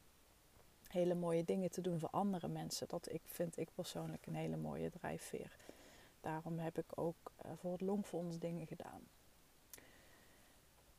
hele 0.88 1.14
mooie 1.14 1.44
dingen 1.44 1.70
te 1.70 1.80
doen 1.80 1.98
voor 1.98 2.10
andere 2.10 2.48
mensen. 2.48 2.88
Dat 2.88 3.12
ik, 3.12 3.22
vind 3.24 3.56
ik 3.56 3.68
persoonlijk 3.74 4.26
een 4.26 4.34
hele 4.34 4.56
mooie 4.56 4.90
drijfveer. 4.90 5.56
Daarom 6.20 6.58
heb 6.58 6.78
ik 6.78 6.86
ook 6.94 7.32
eh, 7.36 7.50
voor 7.56 7.72
het 7.72 7.80
Longfonds 7.80 8.38
dingen 8.38 8.66
gedaan. 8.66 9.02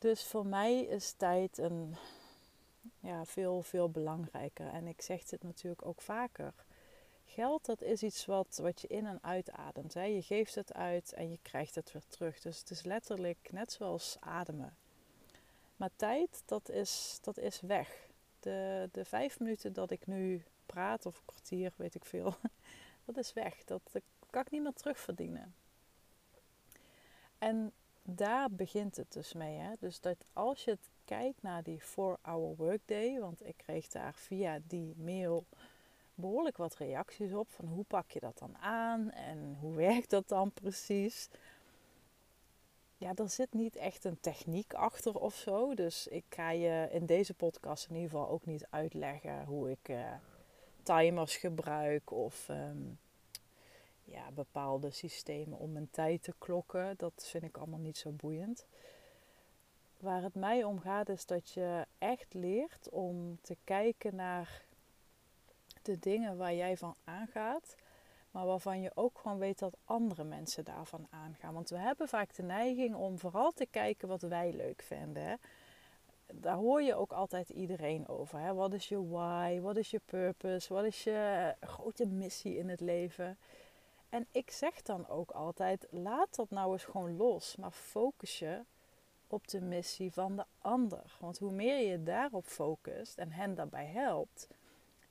Dus 0.02 0.24
voor 0.24 0.46
mij 0.46 0.82
is 0.82 1.12
tijd 1.12 1.58
een, 1.58 1.96
ja, 3.00 3.26
veel, 3.26 3.62
veel 3.62 3.90
belangrijker. 3.90 4.68
En 4.68 4.88
ik 4.88 5.02
zeg 5.02 5.24
dit 5.24 5.44
natuurlijk 5.44 5.86
ook 5.86 6.02
vaker. 6.02 6.54
Geld, 7.26 7.66
dat 7.66 7.82
is 7.82 8.04
iets 8.04 8.26
wat, 8.26 8.60
wat 8.62 8.82
je 8.82 8.88
in 8.88 9.06
en 9.06 9.20
uitademt. 9.22 9.94
Hè. 9.94 10.04
Je 10.04 10.22
geeft 10.22 10.56
het 10.56 10.74
uit 10.74 11.14
en 11.14 11.30
je 11.32 11.40
krijgt 11.42 11.76
het 11.76 11.92
weer 11.92 12.08
terug. 12.08 12.40
Dus 12.40 12.60
het 12.60 12.70
is 12.70 12.84
letterlijk 12.84 13.50
net 13.52 13.72
zoals 13.72 14.18
ademen. 14.20 14.78
Maar 15.76 15.90
tijd, 15.96 16.44
dat 16.46 16.70
is, 16.70 17.18
dat 17.22 17.38
is 17.38 17.62
weg. 17.62 18.10
De, 18.40 18.90
de 18.92 19.06
vijf 19.06 19.40
minuten 19.40 19.74
dat 19.74 19.92
ik 19.92 20.08
nu 20.08 20.44
praat, 20.66 21.06
of 21.06 21.18
een 21.18 21.26
kwartier, 21.26 21.74
weet 21.76 21.96
ik 21.96 22.06
veel, 22.06 22.34
dat 23.06 23.18
is 23.18 23.34
weg. 23.34 23.64
Dat, 23.64 23.82
dat 23.92 24.04
kan 24.30 24.42
ik 24.42 24.52
niet 24.52 24.64
meer 24.64 24.74
terugverdienen. 24.74 25.56
En 27.38 27.74
daar 28.04 28.52
begint 28.52 28.96
het 28.96 29.14
dus 29.14 29.34
mee. 29.34 29.58
Hè? 29.58 29.74
Dus 29.80 30.00
dat 30.00 30.26
als 30.34 30.64
je 30.64 30.78
kijkt 31.06 31.42
naar 31.42 31.64
die 31.64 31.82
4-hour 31.82 32.56
workday, 32.56 33.20
want 33.20 33.46
ik 33.48 33.58
kreeg 33.58 33.88
daar 33.88 34.14
via 34.14 34.60
die 34.68 34.96
mail 34.98 35.46
behoorlijk 36.14 36.58
wat 36.58 36.76
reacties 36.76 37.34
op. 37.34 37.50
Van 37.50 37.66
hoe 37.66 37.84
pak 37.84 38.12
je 38.12 38.20
dat 38.20 38.38
dan 38.38 38.58
aan 38.58 39.12
en 39.12 39.58
hoe 39.60 39.76
werkt 39.88 40.10
dat 40.10 40.28
dan 40.28 40.52
precies? 40.52 41.30
Ja, 42.98 43.12
er 43.16 43.30
zit 43.30 43.54
niet 43.54 43.76
echt 43.76 44.04
een 44.04 44.20
techniek 44.20 44.74
achter 44.74 45.16
of 45.16 45.36
zo. 45.36 45.74
Dus 45.74 46.08
ik 46.08 46.26
ga 46.30 46.50
je 46.50 46.88
in 46.92 47.06
deze 47.06 47.34
podcast 47.34 47.88
in 47.90 47.96
ieder 47.96 48.10
geval 48.10 48.30
ook 48.30 48.46
niet 48.46 48.68
uitleggen 48.70 49.46
hoe 49.46 49.72
ik 49.72 49.90
uh, 49.90 50.14
timers 50.84 51.36
gebruik 51.36 52.12
of 52.12 52.50
ehm, 52.50 52.78
ja, 54.12 54.32
bepaalde 54.32 54.92
systemen 54.92 55.58
om 55.58 55.72
mijn 55.72 55.90
tijd 55.92 56.24
te 56.24 56.34
klokken. 56.38 56.94
Dat 56.98 57.28
vind 57.28 57.44
ik 57.44 57.58
allemaal 57.58 57.80
niet 57.80 57.98
zo 57.98 58.12
boeiend. 58.12 58.66
Waar 59.98 60.22
het 60.22 60.36
mij 60.36 60.64
om 60.64 60.80
gaat 60.80 61.10
is 61.10 61.26
dat 61.26 61.52
je 61.52 61.86
echt 61.98 62.34
leert 62.34 62.90
om 62.90 63.38
te 63.42 63.58
kijken 63.64 64.16
naar 64.16 64.66
de 65.82 66.00
dingen 66.00 66.38
waar 66.38 66.54
jij 66.54 66.78
van 66.78 66.96
aangaat, 67.04 67.76
maar 68.32 68.46
waarvan 68.46 68.82
je 68.82 68.92
ook 68.94 69.20
gewoon 69.20 69.38
weet 69.38 69.60
dat 69.60 69.78
andere 69.84 70.24
mensen 70.24 70.64
daarvan 70.64 71.08
aangaan. 71.10 71.54
Want 71.54 71.70
we 71.70 71.78
hebben 71.78 72.08
vaak 72.08 72.36
de 72.36 72.44
neiging 72.44 72.96
om 72.96 73.20
vooral 73.20 73.52
te 73.52 73.68
kijken 73.72 74.08
wat 74.08 74.22
wij 74.22 74.54
leuk 74.54 74.82
vinden. 74.82 75.40
Daar 76.34 76.56
hoor 76.56 76.82
je 76.82 76.96
ook 76.96 77.12
altijd 77.12 77.50
iedereen 77.50 78.08
over. 78.08 78.56
Wat 78.56 78.74
is 78.74 78.88
je 78.88 79.08
why? 79.08 79.60
Wat 79.60 79.78
is 79.78 79.92
je 79.92 80.02
purpose? 80.06 80.74
Wat 80.74 80.86
is 80.86 81.04
je 81.04 81.54
grote 81.60 82.06
missie 82.06 82.58
in 82.58 82.70
het 82.70 82.80
leven? 82.80 83.38
En 84.12 84.28
ik 84.32 84.52
zeg 84.52 84.82
dan 84.82 85.08
ook 85.08 85.32
altijd: 85.32 85.88
laat 85.90 86.36
dat 86.36 86.50
nou 86.50 86.72
eens 86.72 86.84
gewoon 86.84 87.18
los, 87.18 87.56
maar 87.56 87.72
focus 87.72 88.40
je 88.40 88.62
op 89.28 89.48
de 89.48 89.62
missie 89.62 90.12
van 90.12 90.36
de 90.36 90.46
ander. 90.58 91.18
Want 91.20 91.38
hoe 91.38 91.52
meer 91.52 91.90
je 91.90 92.04
daarop 92.04 92.46
focust 92.46 93.18
en 93.18 93.32
hen 93.32 93.56
daarbij 93.56 93.86
helpt, 93.86 94.48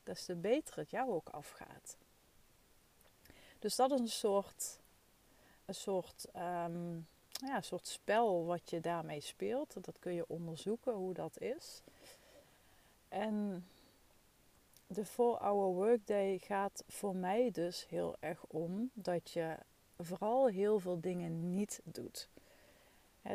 des 0.03 0.25
te 0.25 0.35
beter 0.35 0.77
het 0.77 0.91
jou 0.91 1.11
ook 1.13 1.29
afgaat. 1.29 1.97
Dus 3.59 3.77
dat 3.77 3.91
is 3.91 4.01
een 4.01 4.09
soort, 4.09 4.79
een 5.65 5.75
soort, 5.75 6.27
um, 6.37 7.07
ja, 7.31 7.57
een 7.57 7.65
soort 7.65 7.87
spel 7.87 8.45
wat 8.45 8.71
je 8.71 8.81
daarmee 8.81 9.21
speelt. 9.21 9.85
Dat 9.85 9.99
kun 9.99 10.15
je 10.15 10.29
onderzoeken 10.29 10.93
hoe 10.93 11.15
dat 11.15 11.39
is. 11.39 11.83
En 13.09 13.67
de 14.93 15.07
4-hour 15.07 15.75
workday 15.75 16.39
gaat 16.39 16.85
voor 16.89 17.17
mij 17.17 17.51
dus 17.51 17.87
heel 17.89 18.17
erg 18.21 18.45
om 18.47 18.91
dat 18.95 19.31
je 19.31 19.57
vooral 19.99 20.47
heel 20.47 20.79
veel 20.79 21.01
dingen 21.01 21.55
niet 21.55 21.81
doet 21.85 22.29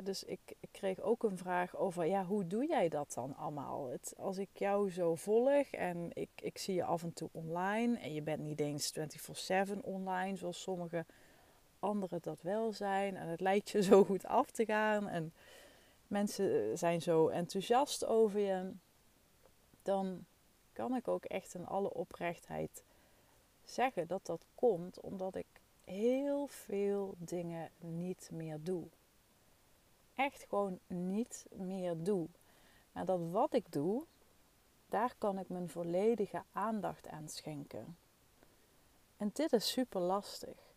dus 0.03 0.23
ik, 0.23 0.39
ik, 0.59 0.69
kreeg 0.71 1.01
ook 1.01 1.23
een 1.23 1.37
vraag 1.37 1.75
over, 1.75 2.05
ja, 2.05 2.25
hoe 2.25 2.47
doe 2.47 2.67
jij 2.67 2.89
dat 2.89 3.13
dan 3.13 3.35
allemaal? 3.35 3.89
Het, 3.89 4.13
als 4.17 4.37
ik 4.37 4.49
jou 4.53 4.91
zo 4.91 5.15
volg 5.15 5.67
en 5.71 6.09
ik, 6.13 6.29
ik 6.35 6.57
zie 6.57 6.75
je 6.75 6.83
af 6.83 7.03
en 7.03 7.13
toe 7.13 7.29
online 7.31 7.97
en 7.97 8.13
je 8.13 8.21
bent 8.21 8.41
niet 8.41 8.59
eens 8.59 8.93
24/7 9.75 9.81
online, 9.81 10.35
zoals 10.35 10.61
sommige 10.61 11.05
anderen 11.79 12.19
dat 12.21 12.41
wel 12.41 12.73
zijn. 12.73 13.15
En 13.15 13.27
het 13.27 13.39
lijkt 13.39 13.69
je 13.69 13.83
zo 13.83 14.03
goed 14.03 14.25
af 14.25 14.51
te 14.51 14.65
gaan 14.65 15.07
en 15.07 15.33
mensen 16.07 16.77
zijn 16.77 17.01
zo 17.01 17.27
enthousiast 17.27 18.05
over 18.05 18.39
je. 18.39 18.71
Dan 19.81 20.25
kan 20.75 20.95
ik 20.95 21.07
ook 21.07 21.25
echt 21.25 21.53
in 21.53 21.65
alle 21.65 21.93
oprechtheid 21.93 22.83
zeggen 23.63 24.07
dat 24.07 24.25
dat 24.25 24.45
komt 24.55 24.99
omdat 24.99 25.35
ik 25.35 25.47
heel 25.83 26.47
veel 26.47 27.13
dingen 27.17 27.69
niet 27.79 28.29
meer 28.31 28.63
doe 28.63 28.87
echt 30.15 30.45
gewoon 30.49 30.79
niet 30.87 31.45
meer 31.51 32.03
doe. 32.03 32.27
Maar 32.91 33.05
dat 33.05 33.19
wat 33.31 33.53
ik 33.53 33.71
doe, 33.71 34.03
daar 34.89 35.15
kan 35.17 35.39
ik 35.39 35.49
mijn 35.49 35.69
volledige 35.69 36.43
aandacht 36.51 37.07
aan 37.07 37.29
schenken. 37.29 37.97
En 39.17 39.29
dit 39.33 39.53
is 39.53 39.71
super 39.71 40.01
lastig. 40.01 40.73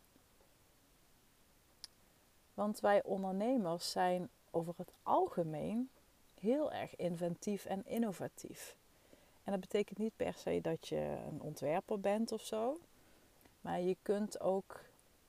Want 2.54 2.80
wij 2.80 3.02
ondernemers 3.02 3.90
zijn 3.90 4.28
over 4.50 4.74
het 4.76 4.92
algemeen 5.02 5.90
heel 6.40 6.72
erg 6.72 6.96
inventief 6.96 7.64
en 7.64 7.86
innovatief. 7.86 8.76
En 9.48 9.54
dat 9.54 9.62
betekent 9.62 9.98
niet 9.98 10.16
per 10.16 10.34
se 10.34 10.60
dat 10.60 10.88
je 10.88 11.16
een 11.30 11.40
ontwerper 11.40 12.00
bent 12.00 12.32
of 12.32 12.44
zo. 12.44 12.80
Maar 13.60 13.80
je 13.80 13.96
kunt 14.02 14.40
ook 14.40 14.80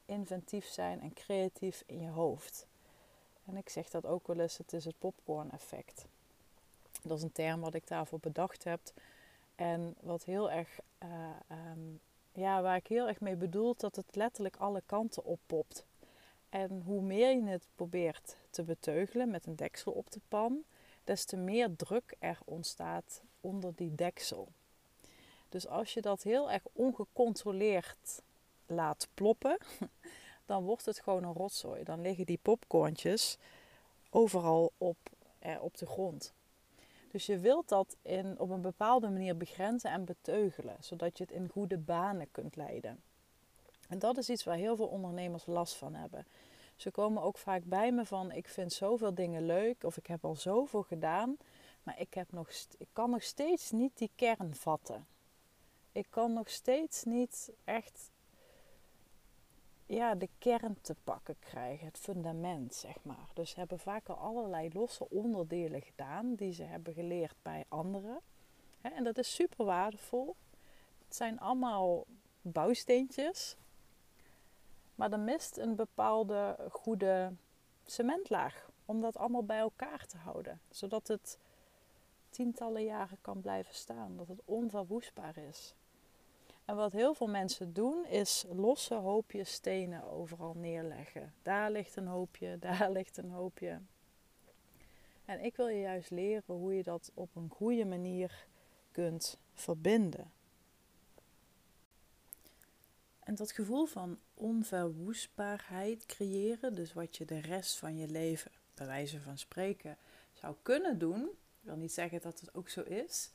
inventief 0.05 0.65
zijn 0.65 1.01
en 1.01 1.13
creatief 1.13 1.83
in 1.85 2.01
je 2.01 2.09
hoofd. 2.09 2.67
En 3.45 3.57
ik 3.57 3.69
zeg 3.69 3.89
dat 3.89 4.05
ook 4.05 4.27
wel 4.27 4.39
eens, 4.39 4.57
het 4.57 4.73
is 4.73 4.85
het 4.85 4.99
popcorn 4.99 5.51
effect. 5.51 6.05
Dat 7.03 7.17
is 7.17 7.23
een 7.23 7.31
term 7.31 7.61
wat 7.61 7.73
ik 7.73 7.87
daarvoor 7.87 8.19
bedacht 8.19 8.63
heb. 8.63 8.79
En 9.55 9.95
wat 9.99 10.23
heel 10.23 10.51
erg, 10.51 10.79
uh, 11.03 11.09
um, 11.71 11.99
ja, 12.31 12.61
waar 12.61 12.75
ik 12.75 12.87
heel 12.87 13.07
erg 13.07 13.19
mee 13.19 13.35
bedoel, 13.35 13.75
dat 13.77 13.95
het 13.95 14.15
letterlijk 14.15 14.55
alle 14.55 14.81
kanten 14.85 15.23
oppopt. 15.23 15.85
En 16.49 16.81
hoe 16.85 17.01
meer 17.01 17.35
je 17.35 17.45
het 17.45 17.67
probeert 17.75 18.35
te 18.49 18.63
beteugelen 18.63 19.29
met 19.29 19.45
een 19.45 19.55
deksel 19.55 19.91
op 19.91 20.11
de 20.11 20.21
pan, 20.27 20.63
des 21.03 21.25
te 21.25 21.37
meer 21.37 21.75
druk 21.75 22.15
er 22.19 22.39
ontstaat 22.45 23.21
onder 23.41 23.75
die 23.75 23.95
deksel. 23.95 24.47
Dus 25.49 25.67
als 25.67 25.93
je 25.93 26.01
dat 26.01 26.23
heel 26.23 26.51
erg 26.51 26.63
ongecontroleerd 26.73 28.21
laat 28.65 29.07
ploppen, 29.13 29.57
dan 30.45 30.63
wordt 30.63 30.85
het 30.85 30.99
gewoon 30.99 31.23
een 31.23 31.33
rotzooi. 31.33 31.83
Dan 31.83 32.01
liggen 32.01 32.25
die 32.25 32.39
popcorntjes 32.41 33.37
overal 34.09 34.71
op, 34.77 34.97
eh, 35.39 35.55
op 35.61 35.77
de 35.77 35.85
grond. 35.85 36.33
Dus 37.11 37.25
je 37.25 37.37
wilt 37.37 37.69
dat 37.69 37.95
in, 38.01 38.39
op 38.39 38.49
een 38.49 38.61
bepaalde 38.61 39.09
manier 39.09 39.37
begrenzen 39.37 39.91
en 39.91 40.05
beteugelen, 40.05 40.75
zodat 40.79 41.17
je 41.17 41.23
het 41.23 41.33
in 41.33 41.49
goede 41.49 41.77
banen 41.77 42.31
kunt 42.31 42.55
leiden. 42.55 43.01
En 43.89 43.99
dat 43.99 44.17
is 44.17 44.29
iets 44.29 44.43
waar 44.43 44.55
heel 44.55 44.75
veel 44.75 44.87
ondernemers 44.87 45.45
last 45.45 45.75
van 45.75 45.93
hebben. 45.93 46.25
Ze 46.75 46.91
komen 46.91 47.23
ook 47.23 47.37
vaak 47.37 47.63
bij 47.63 47.91
me 47.91 48.05
van: 48.05 48.31
ik 48.31 48.47
vind 48.47 48.73
zoveel 48.73 49.13
dingen 49.13 49.45
leuk 49.45 49.83
of 49.83 49.97
ik 49.97 50.07
heb 50.07 50.25
al 50.25 50.35
zoveel 50.35 50.83
gedaan, 50.83 51.37
maar 51.83 51.99
ik, 51.99 52.13
heb 52.13 52.31
nog, 52.31 52.49
ik 52.77 52.87
kan 52.93 53.09
nog 53.09 53.23
steeds 53.23 53.71
niet 53.71 53.97
die 53.97 54.11
kern 54.15 54.55
vatten. 54.55 55.07
Ik 55.91 56.07
kan 56.09 56.33
nog 56.33 56.49
steeds 56.49 57.03
niet 57.03 57.51
echt 57.63 58.11
ja, 59.85 60.15
de 60.15 60.29
kern 60.37 60.81
te 60.81 60.95
pakken 61.03 61.35
krijgen, 61.39 61.85
het 61.85 61.97
fundament, 61.97 62.75
zeg 62.75 62.95
maar. 63.03 63.29
Dus 63.33 63.49
ze 63.49 63.59
hebben 63.59 63.79
vaak 63.79 64.09
al 64.09 64.15
allerlei 64.15 64.69
losse 64.73 65.09
onderdelen 65.09 65.81
gedaan 65.81 66.35
die 66.35 66.53
ze 66.53 66.63
hebben 66.63 66.93
geleerd 66.93 67.35
bij 67.41 67.65
anderen. 67.67 68.19
En 68.81 69.03
dat 69.03 69.17
is 69.17 69.33
super 69.35 69.65
waardevol. 69.65 70.35
Het 71.05 71.15
zijn 71.15 71.39
allemaal 71.39 72.05
bouwsteentjes. 72.41 73.55
Maar 74.95 75.11
er 75.11 75.19
mist 75.19 75.57
een 75.57 75.75
bepaalde 75.75 76.57
goede 76.71 77.33
cementlaag 77.85 78.69
om 78.85 79.01
dat 79.01 79.17
allemaal 79.17 79.43
bij 79.43 79.59
elkaar 79.59 80.05
te 80.05 80.17
houden. 80.17 80.61
Zodat 80.69 81.07
het 81.07 81.37
tientallen 82.29 82.83
jaren 82.83 83.17
kan 83.21 83.41
blijven 83.41 83.73
staan. 83.73 84.17
Dat 84.17 84.27
het 84.27 84.41
onverwoestbaar 84.45 85.37
is. 85.37 85.75
En 86.65 86.75
wat 86.75 86.91
heel 86.91 87.13
veel 87.13 87.27
mensen 87.27 87.73
doen, 87.73 88.05
is 88.05 88.45
losse 88.49 88.95
hoopjes 88.95 89.51
stenen 89.51 90.11
overal 90.11 90.53
neerleggen. 90.53 91.33
Daar 91.41 91.71
ligt 91.71 91.95
een 91.95 92.07
hoopje, 92.07 92.59
daar 92.67 92.91
ligt 92.91 93.17
een 93.17 93.31
hoopje. 93.31 93.81
En 95.25 95.43
ik 95.43 95.55
wil 95.55 95.67
je 95.67 95.79
juist 95.79 96.09
leren 96.09 96.55
hoe 96.55 96.73
je 96.73 96.83
dat 96.83 97.11
op 97.13 97.35
een 97.35 97.49
goede 97.49 97.85
manier 97.85 98.47
kunt 98.91 99.37
verbinden. 99.53 100.31
En 103.19 103.35
dat 103.35 103.51
gevoel 103.51 103.85
van 103.85 104.19
onverwoestbaarheid 104.33 106.05
creëren, 106.05 106.75
dus 106.75 106.93
wat 106.93 107.17
je 107.17 107.25
de 107.25 107.39
rest 107.39 107.77
van 107.77 107.97
je 107.97 108.07
leven, 108.07 108.51
bij 108.73 108.85
wijze 108.85 109.19
van 109.19 109.37
spreken, 109.37 109.97
zou 110.33 110.55
kunnen 110.61 110.97
doen. 110.99 111.29
Ik 111.61 111.65
wil 111.65 111.75
niet 111.75 111.93
zeggen 111.93 112.21
dat 112.21 112.39
het 112.39 112.53
ook 112.53 112.69
zo 112.69 112.81
is. 112.81 113.31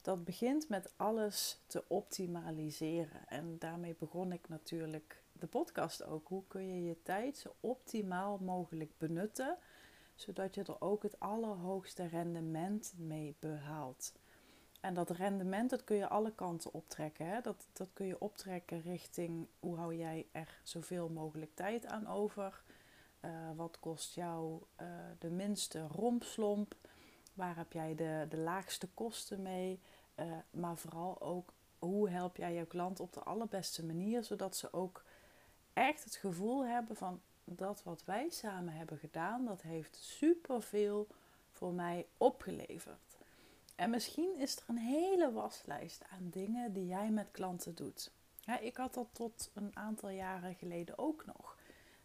Dat 0.00 0.24
begint 0.24 0.68
met 0.68 0.92
alles 0.96 1.60
te 1.66 1.84
optimaliseren. 1.88 3.28
En 3.28 3.58
daarmee 3.58 3.96
begon 3.98 4.32
ik 4.32 4.48
natuurlijk 4.48 5.22
de 5.32 5.46
podcast 5.46 6.04
ook. 6.04 6.28
Hoe 6.28 6.42
kun 6.46 6.74
je 6.74 6.84
je 6.84 7.02
tijd 7.02 7.38
zo 7.38 7.54
optimaal 7.60 8.38
mogelijk 8.38 8.98
benutten, 8.98 9.56
zodat 10.14 10.54
je 10.54 10.62
er 10.62 10.80
ook 10.80 11.02
het 11.02 11.20
allerhoogste 11.20 12.06
rendement 12.06 12.94
mee 12.96 13.36
behaalt. 13.38 14.12
En 14.80 14.94
dat 14.94 15.10
rendement, 15.10 15.70
dat 15.70 15.84
kun 15.84 15.96
je 15.96 16.08
alle 16.08 16.34
kanten 16.34 16.72
optrekken. 16.72 17.26
Hè? 17.26 17.40
Dat, 17.40 17.68
dat 17.72 17.88
kun 17.92 18.06
je 18.06 18.20
optrekken 18.20 18.80
richting 18.80 19.46
hoe 19.58 19.76
hou 19.76 19.94
jij 19.94 20.26
er 20.32 20.60
zoveel 20.62 21.08
mogelijk 21.08 21.54
tijd 21.54 21.86
aan 21.86 22.06
over. 22.06 22.62
Uh, 23.20 23.30
wat 23.56 23.80
kost 23.80 24.14
jou 24.14 24.62
uh, 24.80 24.86
de 25.18 25.30
minste 25.30 25.86
rompslomp? 25.86 26.74
Waar 27.32 27.56
heb 27.56 27.72
jij 27.72 27.94
de, 27.94 28.26
de 28.28 28.38
laagste 28.38 28.88
kosten 28.94 29.42
mee? 29.42 29.80
Uh, 30.16 30.32
maar 30.50 30.76
vooral 30.76 31.20
ook 31.20 31.52
hoe 31.78 32.10
help 32.10 32.36
jij 32.36 32.54
jouw 32.54 32.66
klant 32.66 33.00
op 33.00 33.12
de 33.12 33.22
allerbeste 33.22 33.84
manier, 33.84 34.24
zodat 34.24 34.56
ze 34.56 34.72
ook 34.72 35.04
echt 35.72 36.04
het 36.04 36.16
gevoel 36.16 36.64
hebben 36.64 36.96
van 36.96 37.20
dat 37.44 37.82
wat 37.82 38.04
wij 38.04 38.28
samen 38.30 38.74
hebben 38.74 38.98
gedaan, 38.98 39.44
dat 39.44 39.62
heeft 39.62 39.96
superveel 39.96 41.06
voor 41.50 41.72
mij 41.72 42.06
opgeleverd. 42.16 43.18
En 43.76 43.90
misschien 43.90 44.36
is 44.36 44.56
er 44.56 44.62
een 44.66 44.78
hele 44.78 45.32
waslijst 45.32 46.02
aan 46.10 46.28
dingen 46.30 46.72
die 46.72 46.86
jij 46.86 47.10
met 47.10 47.30
klanten 47.30 47.74
doet. 47.74 48.12
Ik 48.60 48.76
had 48.76 48.94
dat 48.94 49.08
tot 49.12 49.50
een 49.54 49.76
aantal 49.76 50.08
jaren 50.08 50.54
geleden 50.54 50.98
ook 50.98 51.26
nog, 51.26 51.56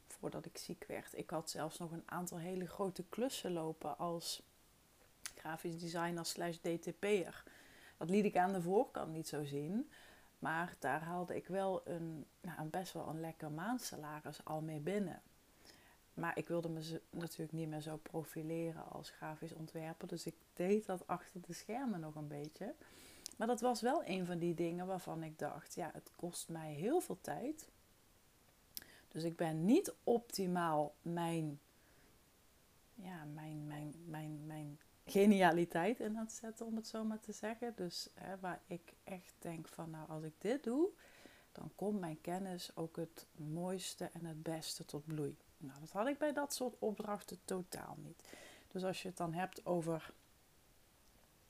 voordat 0.07 0.45
ik 0.45 0.57
ziek 0.57 0.85
werd. 0.87 1.17
Ik 1.17 1.29
had 1.29 1.49
zelfs 1.49 1.77
nog 1.77 1.91
een 1.91 2.03
aantal 2.05 2.37
hele 2.37 2.67
grote 2.67 3.03
klussen 3.09 3.51
lopen 3.51 3.97
als 3.97 4.43
grafisch 5.45 5.79
designer 5.79 6.25
slash 6.25 6.57
DTP'er. 6.57 7.43
Dat 7.97 8.09
liet 8.09 8.25
ik 8.25 8.37
aan 8.37 8.53
de 8.53 8.61
voorkant 8.61 9.11
niet 9.11 9.27
zo 9.27 9.43
zien. 9.43 9.89
Maar 10.39 10.75
daar 10.79 11.01
haalde 11.01 11.35
ik 11.35 11.47
wel 11.47 11.81
een, 11.87 12.25
nou, 12.41 12.59
een 12.59 12.69
best 12.69 12.93
wel 12.93 13.07
een 13.07 13.19
lekker 13.19 13.51
maandsalaris 13.51 14.45
al 14.45 14.61
mee 14.61 14.79
binnen. 14.79 15.21
Maar 16.13 16.37
ik 16.37 16.47
wilde 16.47 16.69
me 16.69 17.01
natuurlijk 17.09 17.51
niet 17.51 17.67
meer 17.67 17.81
zo 17.81 17.97
profileren 17.97 18.89
als 18.91 19.09
grafisch 19.09 19.53
ontwerper. 19.53 20.07
Dus 20.07 20.25
ik 20.25 20.35
deed 20.53 20.85
dat 20.85 21.07
achter 21.07 21.41
de 21.41 21.53
schermen 21.53 21.99
nog 21.99 22.15
een 22.15 22.27
beetje. 22.27 22.73
Maar 23.37 23.47
dat 23.47 23.61
was 23.61 23.81
wel 23.81 24.05
een 24.05 24.25
van 24.25 24.39
die 24.39 24.53
dingen 24.53 24.87
waarvan 24.87 25.23
ik 25.23 25.39
dacht: 25.39 25.75
ja, 25.75 25.89
het 25.93 26.11
kost 26.15 26.49
mij 26.49 26.73
heel 26.73 27.01
veel 27.01 27.21
tijd. 27.21 27.69
Dus 29.07 29.23
ik 29.23 29.35
ben 29.35 29.65
niet 29.65 29.93
optimaal 30.03 30.95
mijn, 31.01 31.59
ja, 32.93 33.23
mijn, 33.23 33.67
mijn, 33.67 33.93
mijn, 34.05 34.45
mijn 34.45 34.79
genialiteit 35.05 35.99
in 35.99 36.15
het 36.15 36.31
zetten, 36.31 36.65
om 36.65 36.75
het 36.75 36.87
zo 36.87 37.03
maar 37.03 37.19
te 37.19 37.31
zeggen. 37.31 37.73
Dus 37.75 38.09
hè, 38.13 38.39
waar 38.39 38.61
ik 38.67 38.93
echt 39.03 39.33
denk 39.39 39.67
van, 39.67 39.89
nou, 39.89 40.09
als 40.09 40.23
ik 40.23 40.33
dit 40.37 40.63
doe, 40.63 40.89
dan 41.51 41.71
komt 41.75 41.99
mijn 41.99 42.21
kennis 42.21 42.75
ook 42.75 42.95
het 42.95 43.25
mooiste 43.31 44.09
en 44.13 44.25
het 44.25 44.43
beste 44.43 44.85
tot 44.85 45.05
bloei. 45.05 45.37
Nou, 45.57 45.79
dat 45.79 45.91
had 45.91 46.07
ik 46.07 46.17
bij 46.17 46.33
dat 46.33 46.53
soort 46.53 46.75
opdrachten 46.79 47.39
totaal 47.45 47.97
niet. 48.03 48.23
Dus 48.67 48.83
als 48.83 49.01
je 49.01 49.07
het 49.07 49.17
dan 49.17 49.33
hebt 49.33 49.65
over 49.65 50.13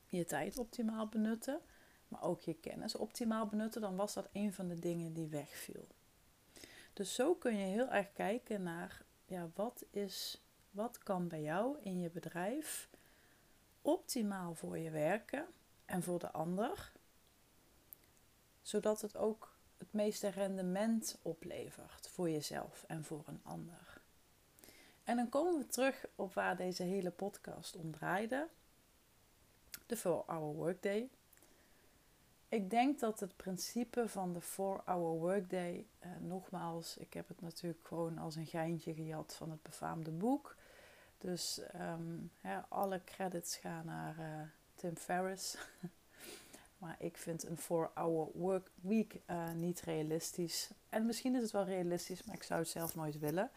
je 0.06 0.26
tijd 0.26 0.58
optimaal 0.58 1.08
benutten, 1.08 1.60
maar 2.08 2.24
ook 2.24 2.41
je 2.41 2.54
kennis 2.54 2.96
optimaal 2.96 3.48
benutten, 3.48 3.82
dan 3.82 3.96
was 3.96 4.13
dat 4.13 4.30
een 4.32 4.54
van 4.54 4.68
de 4.68 4.80
dingen 4.80 5.13
die 5.13 5.28
wegviel. 5.28 5.88
Dus 6.94 7.15
zo 7.15 7.36
kun 7.36 7.58
je 7.58 7.65
heel 7.65 7.88
erg 7.89 8.13
kijken 8.13 8.63
naar 8.63 9.06
ja, 9.26 9.50
wat, 9.56 9.86
is, 9.89 10.41
wat 10.72 10.98
kan 10.98 11.28
bij 11.28 11.41
jou 11.41 11.78
in 11.82 12.00
je 12.00 12.10
bedrijf 12.10 12.89
optimaal 13.86 14.56
voor 14.56 14.78
je 14.78 14.89
werken 14.89 15.45
en 15.86 16.04
voor 16.04 16.19
de 16.19 16.32
ander, 16.32 16.91
zodat 18.62 19.02
het 19.02 19.17
ook 19.17 19.58
het 19.78 19.93
meeste 19.93 20.28
rendement 20.28 21.17
oplevert 21.21 22.10
voor 22.10 22.30
jezelf 22.30 22.84
en 22.88 23.04
voor 23.04 23.24
een 23.26 23.41
ander. 23.43 24.02
En 25.04 25.15
dan 25.15 25.30
komen 25.30 25.58
we 25.58 25.67
terug 25.67 26.06
op 26.15 26.34
waar 26.34 26.58
deze 26.58 26.84
hele 26.84 27.12
podcast 27.12 27.76
om 27.76 27.91
draaide. 27.91 28.48
De 29.86 29.98
4-hour 29.98 30.54
workday. 30.54 31.10
Ik 32.50 32.69
denk 32.69 33.00
dat 33.00 33.19
het 33.19 33.36
principe 33.36 34.10
van 34.10 34.34
de 34.34 34.41
4-hour 34.41 35.19
workday, 35.19 35.88
eh, 36.00 36.10
nogmaals, 36.19 36.98
ik 36.98 37.13
heb 37.13 37.28
het 37.28 37.41
natuurlijk 37.41 37.88
gewoon 37.88 38.17
als 38.17 38.36
een 38.36 38.45
geintje 38.45 38.93
gejat 38.93 39.34
van 39.36 39.52
het 39.52 39.63
befaamde 39.63 40.12
boek. 40.12 40.56
Dus 41.17 41.62
um, 41.75 42.32
alle 42.69 43.01
credits 43.04 43.56
gaan 43.56 43.86
naar 43.86 44.15
uh, 44.19 44.41
Tim 44.75 44.97
Ferriss. 44.97 45.58
maar 46.78 46.95
ik 46.99 47.17
vind 47.17 47.43
een 47.43 47.58
4-hour 47.58 48.30
work 48.34 48.71
week 48.82 49.21
uh, 49.30 49.51
niet 49.51 49.82
realistisch. 49.82 50.69
En 50.89 51.06
misschien 51.06 51.36
is 51.36 51.41
het 51.41 51.51
wel 51.51 51.65
realistisch, 51.65 52.23
maar 52.23 52.36
ik 52.36 52.43
zou 52.43 52.60
het 52.60 52.69
zelf 52.69 52.95
nooit 52.95 53.19
willen. 53.19 53.51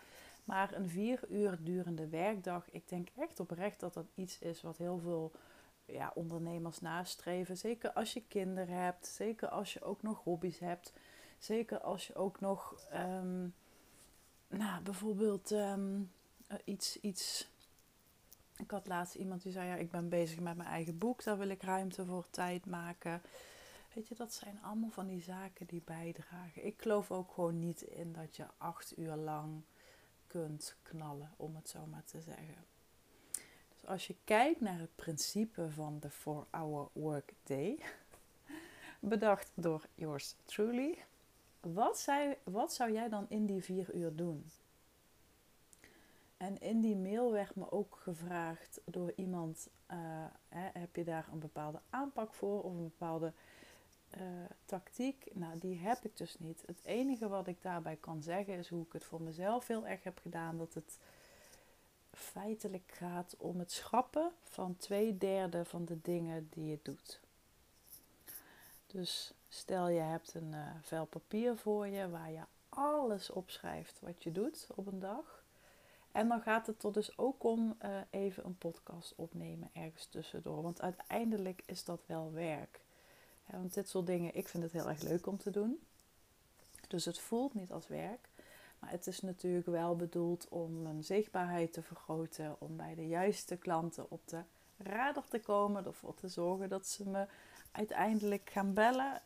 Maar 0.45 0.75
een 0.75 0.89
vier 0.89 1.21
uur 1.31 1.59
durende 1.61 2.09
werkdag, 2.09 2.71
ik 2.71 2.89
denk 2.89 3.09
echt 3.17 3.41
oprecht 3.41 3.81
dat 3.81 3.95
dat 3.95 4.07
iets 4.15 4.39
is 4.39 4.63
wat 4.63 4.77
heel 4.77 4.99
veel 4.99 5.33
ja, 5.85 6.13
ondernemers 6.15 6.81
nastreven. 6.81 7.57
Zeker 7.57 7.93
als 7.93 8.13
je 8.13 8.23
kinderen 8.29 8.75
hebt, 8.75 9.07
zeker 9.07 9.49
als 9.49 9.73
je 9.73 9.83
ook 9.83 10.03
nog 10.03 10.25
hobby's 10.25 10.59
hebt, 10.59 10.93
zeker 11.39 11.81
als 11.81 12.07
je 12.07 12.15
ook 12.15 12.41
nog, 12.41 12.75
um, 12.95 13.55
nou, 14.49 14.83
bijvoorbeeld 14.83 15.51
um, 15.51 16.13
iets, 16.65 17.01
iets. 17.01 17.49
Ik 18.57 18.71
had 18.71 18.87
laatst 18.87 19.15
iemand 19.15 19.43
die 19.43 19.53
zei: 19.53 19.69
Ja, 19.69 19.75
ik 19.75 19.91
ben 19.91 20.09
bezig 20.09 20.41
met 20.41 20.57
mijn 20.57 20.69
eigen 20.69 20.99
boek, 20.99 21.25
daar 21.25 21.39
wil 21.39 21.49
ik 21.49 21.63
ruimte 21.63 22.05
voor 22.05 22.27
tijd 22.31 22.67
maken. 22.67 23.23
Weet 23.95 24.09
je, 24.09 24.15
dat 24.15 24.33
zijn 24.33 24.63
allemaal 24.63 24.91
van 24.91 25.07
die 25.07 25.23
zaken 25.23 25.67
die 25.67 25.83
bijdragen. 25.85 26.67
Ik 26.67 26.83
geloof 26.83 27.11
ook 27.11 27.33
gewoon 27.33 27.59
niet 27.59 27.83
in 27.83 28.13
dat 28.13 28.37
je 28.37 28.47
acht 28.59 28.99
uur 28.99 29.17
lang 29.17 29.63
kunt 30.27 30.77
knallen, 30.83 31.33
om 31.37 31.57
het 31.57 31.69
zo 31.69 31.87
maar 31.87 32.05
te 32.05 32.21
zeggen. 32.21 32.65
Dus 33.69 33.87
als 33.87 34.07
je 34.07 34.15
kijkt 34.25 34.61
naar 34.61 34.79
het 34.79 34.97
principe 34.97 35.71
van 35.71 35.99
de 36.01 36.11
4-hour 36.11 36.89
workday, 36.93 37.79
bedacht 39.01 39.51
door 39.55 39.87
yours 39.95 40.35
truly, 40.45 41.05
wat, 41.61 41.99
zou, 41.99 42.35
wat 42.45 42.73
zou 42.73 42.93
jij 42.93 43.09
dan 43.09 43.27
in 43.29 43.47
die 43.47 43.63
vier 43.63 43.95
uur 43.95 44.17
doen? 44.17 44.51
En 46.39 46.61
in 46.61 46.81
die 46.81 46.97
mail 46.97 47.33
werd 47.33 47.55
me 47.55 47.71
ook 47.71 47.99
gevraagd 48.03 48.81
door 48.85 49.13
iemand: 49.17 49.69
uh, 49.91 49.97
hè, 50.49 50.69
heb 50.81 50.97
je 50.97 51.05
daar 51.05 51.29
een 51.33 51.39
bepaalde 51.39 51.81
aanpak 51.91 52.35
voor 52.35 52.63
of 52.63 52.73
een 52.73 52.83
bepaalde 52.83 53.33
uh, 54.17 54.23
tactiek, 54.65 55.27
nou 55.35 55.59
die 55.59 55.79
heb 55.79 56.05
ik 56.05 56.17
dus 56.17 56.39
niet. 56.39 56.63
Het 56.67 56.81
enige 56.85 57.29
wat 57.29 57.47
ik 57.47 57.63
daarbij 57.63 57.97
kan 57.97 58.23
zeggen 58.23 58.55
is 58.55 58.69
hoe 58.69 58.85
ik 58.85 58.93
het 58.93 59.05
voor 59.05 59.23
mezelf 59.23 59.67
heel 59.67 59.87
erg 59.87 60.05
heb 60.05 60.19
gedaan. 60.19 60.59
Dat 60.59 60.75
het 60.75 60.99
feitelijk 62.13 62.93
gaat 62.95 63.35
om 63.39 63.59
het 63.59 63.73
schrappen 63.73 64.31
van 64.43 64.77
twee 64.77 65.19
derde 65.19 65.65
van 65.65 65.85
de 65.85 66.01
dingen 66.01 66.49
die 66.51 66.67
je 66.67 66.79
doet. 66.83 67.21
Dus 68.87 69.35
stel 69.49 69.89
je 69.89 70.01
hebt 70.01 70.35
een 70.35 70.53
uh, 70.53 70.71
vel 70.83 71.05
papier 71.05 71.57
voor 71.57 71.87
je 71.87 72.11
waar 72.11 72.31
je 72.31 72.43
alles 72.69 73.31
opschrijft 73.31 74.01
wat 74.01 74.23
je 74.23 74.33
doet 74.33 74.67
op 74.75 74.87
een 74.87 74.99
dag. 74.99 75.38
En 76.19 76.29
dan 76.29 76.41
gaat 76.41 76.67
het 76.67 76.83
er 76.83 76.93
dus 76.93 77.19
ook 77.19 77.45
om 77.45 77.77
uh, 77.83 77.91
even 78.11 78.45
een 78.45 78.59
podcast 78.59 79.15
opnemen 79.17 79.71
ergens 79.73 80.07
tussendoor. 80.07 80.63
Want 80.63 80.81
uiteindelijk 80.81 81.63
is 81.67 81.85
dat 81.85 82.01
wel 82.07 82.33
werk. 82.33 82.81
Want 83.47 83.75
dit 83.75 83.89
soort 83.89 84.07
dingen, 84.07 84.35
ik 84.35 84.49
vind 84.49 84.63
het 84.63 84.73
heel 84.73 84.89
erg 84.89 85.03
leuk 85.03 85.27
om 85.27 85.39
te 85.39 85.51
doen. 85.51 85.81
Dus 86.89 87.05
het 87.05 87.19
voelt 87.19 87.55
niet 87.55 87.73
als 87.73 87.89
werk. 87.89 88.29
Maar 88.79 88.91
het 88.91 89.07
is 89.07 89.21
natuurlijk 89.21 89.67
wel 89.67 89.97
bedoeld 89.97 90.49
om 90.49 90.83
mijn 90.83 91.05
zichtbaarheid 91.05 91.73
te 91.73 91.83
vergroten. 91.83 92.57
Om 92.59 92.77
bij 92.77 92.95
de 92.95 93.09
juiste 93.09 93.57
klanten 93.57 94.11
op 94.11 94.29
de 94.29 94.43
radar 94.77 95.29
te 95.29 95.41
komen. 95.41 95.85
Ervoor 95.85 96.15
te 96.15 96.29
zorgen 96.29 96.69
dat 96.69 96.87
ze 96.87 97.09
me 97.09 97.27
uiteindelijk 97.73 98.51
gaan 98.51 98.75
bellen. 98.75 99.23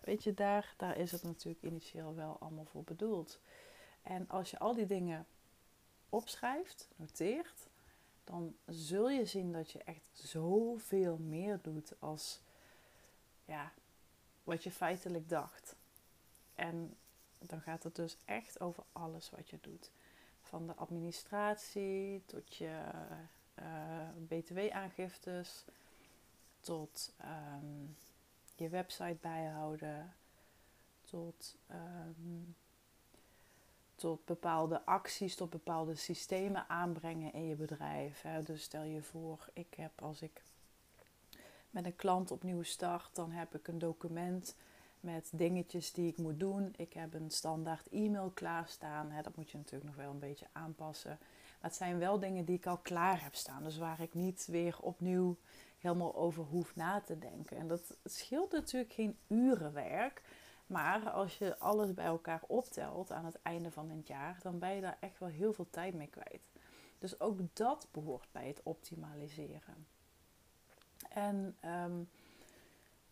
weet 0.00 0.24
je, 0.24 0.34
daar, 0.34 0.74
daar 0.76 0.96
is 0.96 1.12
het 1.12 1.22
natuurlijk 1.22 1.64
initieel 1.64 2.14
wel 2.14 2.36
allemaal 2.40 2.66
voor 2.66 2.84
bedoeld. 2.84 3.40
En 4.02 4.28
als 4.28 4.50
je 4.50 4.58
al 4.58 4.74
die 4.74 4.86
dingen 4.86 5.26
opschrijft, 6.08 6.88
noteert, 6.96 7.66
dan 8.24 8.56
zul 8.66 9.10
je 9.10 9.26
zien 9.26 9.52
dat 9.52 9.70
je 9.70 9.82
echt 9.82 10.10
zoveel 10.12 11.16
meer 11.16 11.58
doet 11.62 11.92
als 11.98 12.40
ja, 13.44 13.72
wat 14.44 14.62
je 14.62 14.70
feitelijk 14.70 15.28
dacht. 15.28 15.76
En 16.54 16.96
dan 17.38 17.60
gaat 17.60 17.82
het 17.82 17.96
dus 17.96 18.16
echt 18.24 18.60
over 18.60 18.84
alles 18.92 19.30
wat 19.30 19.48
je 19.48 19.58
doet. 19.60 19.90
Van 20.42 20.66
de 20.66 20.74
administratie 20.74 22.22
tot 22.26 22.56
je 22.56 22.80
uh, 23.58 24.08
btw-aangiftes, 24.28 25.64
tot 26.60 27.12
ehm, 27.16 27.84
je 28.56 28.68
website 28.68 29.18
bijhouden, 29.20 30.14
tot, 31.04 31.56
um, 31.70 32.56
tot 33.98 34.24
bepaalde 34.24 34.84
acties, 34.84 35.34
tot 35.34 35.50
bepaalde 35.50 35.94
systemen 35.94 36.68
aanbrengen 36.68 37.32
in 37.32 37.46
je 37.46 37.54
bedrijf. 37.54 38.22
Hè. 38.22 38.42
Dus 38.42 38.62
stel 38.62 38.82
je 38.82 39.02
voor, 39.02 39.48
ik 39.52 39.74
heb 39.76 40.02
als 40.02 40.22
ik 40.22 40.42
met 41.70 41.84
een 41.84 41.96
klant 41.96 42.30
opnieuw 42.30 42.62
start, 42.62 43.14
dan 43.14 43.30
heb 43.30 43.54
ik 43.54 43.68
een 43.68 43.78
document 43.78 44.56
met 45.00 45.30
dingetjes 45.32 45.92
die 45.92 46.08
ik 46.08 46.18
moet 46.18 46.40
doen. 46.40 46.74
Ik 46.76 46.92
heb 46.92 47.14
een 47.14 47.30
standaard 47.30 47.88
e-mail 47.88 48.30
klaarstaan. 48.34 49.10
Hè, 49.10 49.22
dat 49.22 49.36
moet 49.36 49.50
je 49.50 49.56
natuurlijk 49.56 49.90
nog 49.90 49.96
wel 49.96 50.10
een 50.10 50.18
beetje 50.18 50.46
aanpassen. 50.52 51.18
Maar 51.20 51.70
het 51.70 51.74
zijn 51.74 51.98
wel 51.98 52.18
dingen 52.18 52.44
die 52.44 52.56
ik 52.56 52.66
al 52.66 52.78
klaar 52.78 53.22
heb 53.22 53.34
staan. 53.34 53.62
Dus 53.62 53.78
waar 53.78 54.00
ik 54.00 54.14
niet 54.14 54.46
weer 54.46 54.78
opnieuw 54.80 55.36
helemaal 55.78 56.16
over 56.16 56.44
hoef 56.44 56.76
na 56.76 57.00
te 57.00 57.18
denken. 57.18 57.56
En 57.56 57.68
dat 57.68 57.96
scheelt 58.04 58.52
natuurlijk 58.52 58.92
geen 58.92 59.18
urenwerk. 59.26 60.22
Maar 60.68 61.10
als 61.10 61.38
je 61.38 61.58
alles 61.58 61.94
bij 61.94 62.04
elkaar 62.04 62.42
optelt 62.46 63.12
aan 63.12 63.24
het 63.24 63.42
einde 63.42 63.70
van 63.70 63.90
het 63.90 64.06
jaar, 64.06 64.38
dan 64.42 64.58
ben 64.58 64.74
je 64.74 64.80
daar 64.80 64.96
echt 65.00 65.18
wel 65.18 65.28
heel 65.28 65.52
veel 65.52 65.66
tijd 65.70 65.94
mee 65.94 66.08
kwijt. 66.08 66.50
Dus 66.98 67.20
ook 67.20 67.38
dat 67.52 67.88
behoort 67.90 68.28
bij 68.32 68.46
het 68.46 68.60
optimaliseren. 68.62 69.86
En 71.08 71.56
ehm, 71.60 72.00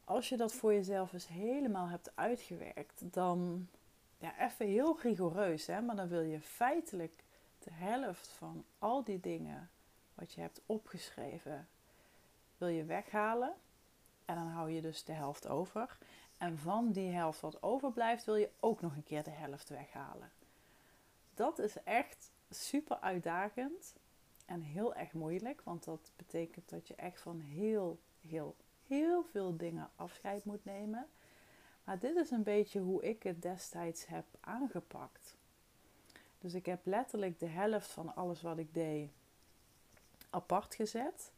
als 0.05 0.29
je 0.29 0.37
dat 0.37 0.53
voor 0.53 0.73
jezelf 0.73 1.13
eens 1.13 1.29
helemaal 1.29 1.89
hebt 1.89 2.11
uitgewerkt, 2.15 3.03
dan 3.13 3.69
ja, 4.19 4.39
even 4.39 4.67
heel 4.67 4.99
rigoureus, 5.01 5.67
hè, 5.67 5.81
maar 5.81 5.97
dan 5.97 6.09
wil 6.09 6.21
je 6.21 6.41
feitelijk 6.41 7.25
de 7.59 7.71
helft 7.73 8.29
van 8.29 8.65
al 8.79 9.05
die 9.05 9.21
dingen 9.21 9.71
wat 10.15 10.33
je 10.33 10.41
hebt 10.41 10.61
opgeschreven, 10.67 11.69
wil 12.59 12.69
je 12.69 12.85
weghalen. 12.85 13.55
En 14.25 14.35
dan 14.35 14.47
hou 14.47 14.71
je 14.71 14.81
dus 14.81 15.05
de 15.05 15.13
helft 15.13 15.49
over. 15.49 15.99
En 16.39 16.59
van 16.59 16.93
die 16.93 17.11
helft 17.11 17.41
wat 17.41 17.63
overblijft, 17.63 18.25
wil 18.25 18.37
je 18.37 18.51
ook 18.61 18.81
nog 18.81 18.97
een 18.97 19.05
keer 19.05 19.23
de 19.23 19.31
helft 19.31 19.69
weghalen. 19.69 20.31
Dat 21.35 21.59
is 21.59 21.83
echt 21.83 22.31
super 22.51 23.01
uitdagend 23.01 23.95
en 24.47 24.61
heel 24.61 24.95
erg 24.95 25.13
moeilijk, 25.13 25.63
want 25.63 25.85
dat 25.85 26.13
betekent 26.17 26.69
dat 26.69 26.89
je 26.89 26.95
echt 26.95 27.21
van 27.21 27.41
heel, 27.41 27.99
heel, 28.21 28.57
heel 28.87 29.25
veel 29.25 29.57
dingen 29.57 29.91
afscheid 29.97 30.45
moet 30.45 30.65
nemen. 30.65 31.09
Maar 31.85 31.99
dit 31.99 32.17
is 32.17 32.31
een 32.31 32.43
beetje 32.43 32.81
hoe 32.81 33.03
ik 33.03 33.23
het 33.23 33.43
destijds 33.43 34.07
heb 34.07 34.25
aangepakt. 34.41 35.37
Dus 36.39 36.55
ik 36.55 36.67
heb 36.67 36.87
letterlijk 36.87 37.39
de 37.39 37.47
helft 37.47 37.91
van 37.91 38.15
alles 38.15 38.43
wat 38.43 38.59
ik 38.59 38.75
deed 38.75 39.11
apart 40.31 40.75
gezet. 40.75 41.33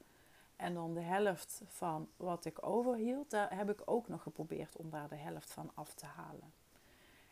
En 0.58 0.74
dan 0.74 0.94
de 0.94 1.00
helft 1.00 1.62
van 1.66 2.08
wat 2.16 2.44
ik 2.44 2.66
overhield, 2.66 3.30
daar 3.30 3.56
heb 3.56 3.70
ik 3.70 3.82
ook 3.84 4.08
nog 4.08 4.22
geprobeerd 4.22 4.76
om 4.76 4.90
daar 4.90 5.08
de 5.08 5.16
helft 5.16 5.52
van 5.52 5.70
af 5.74 5.94
te 5.94 6.06
halen. 6.06 6.52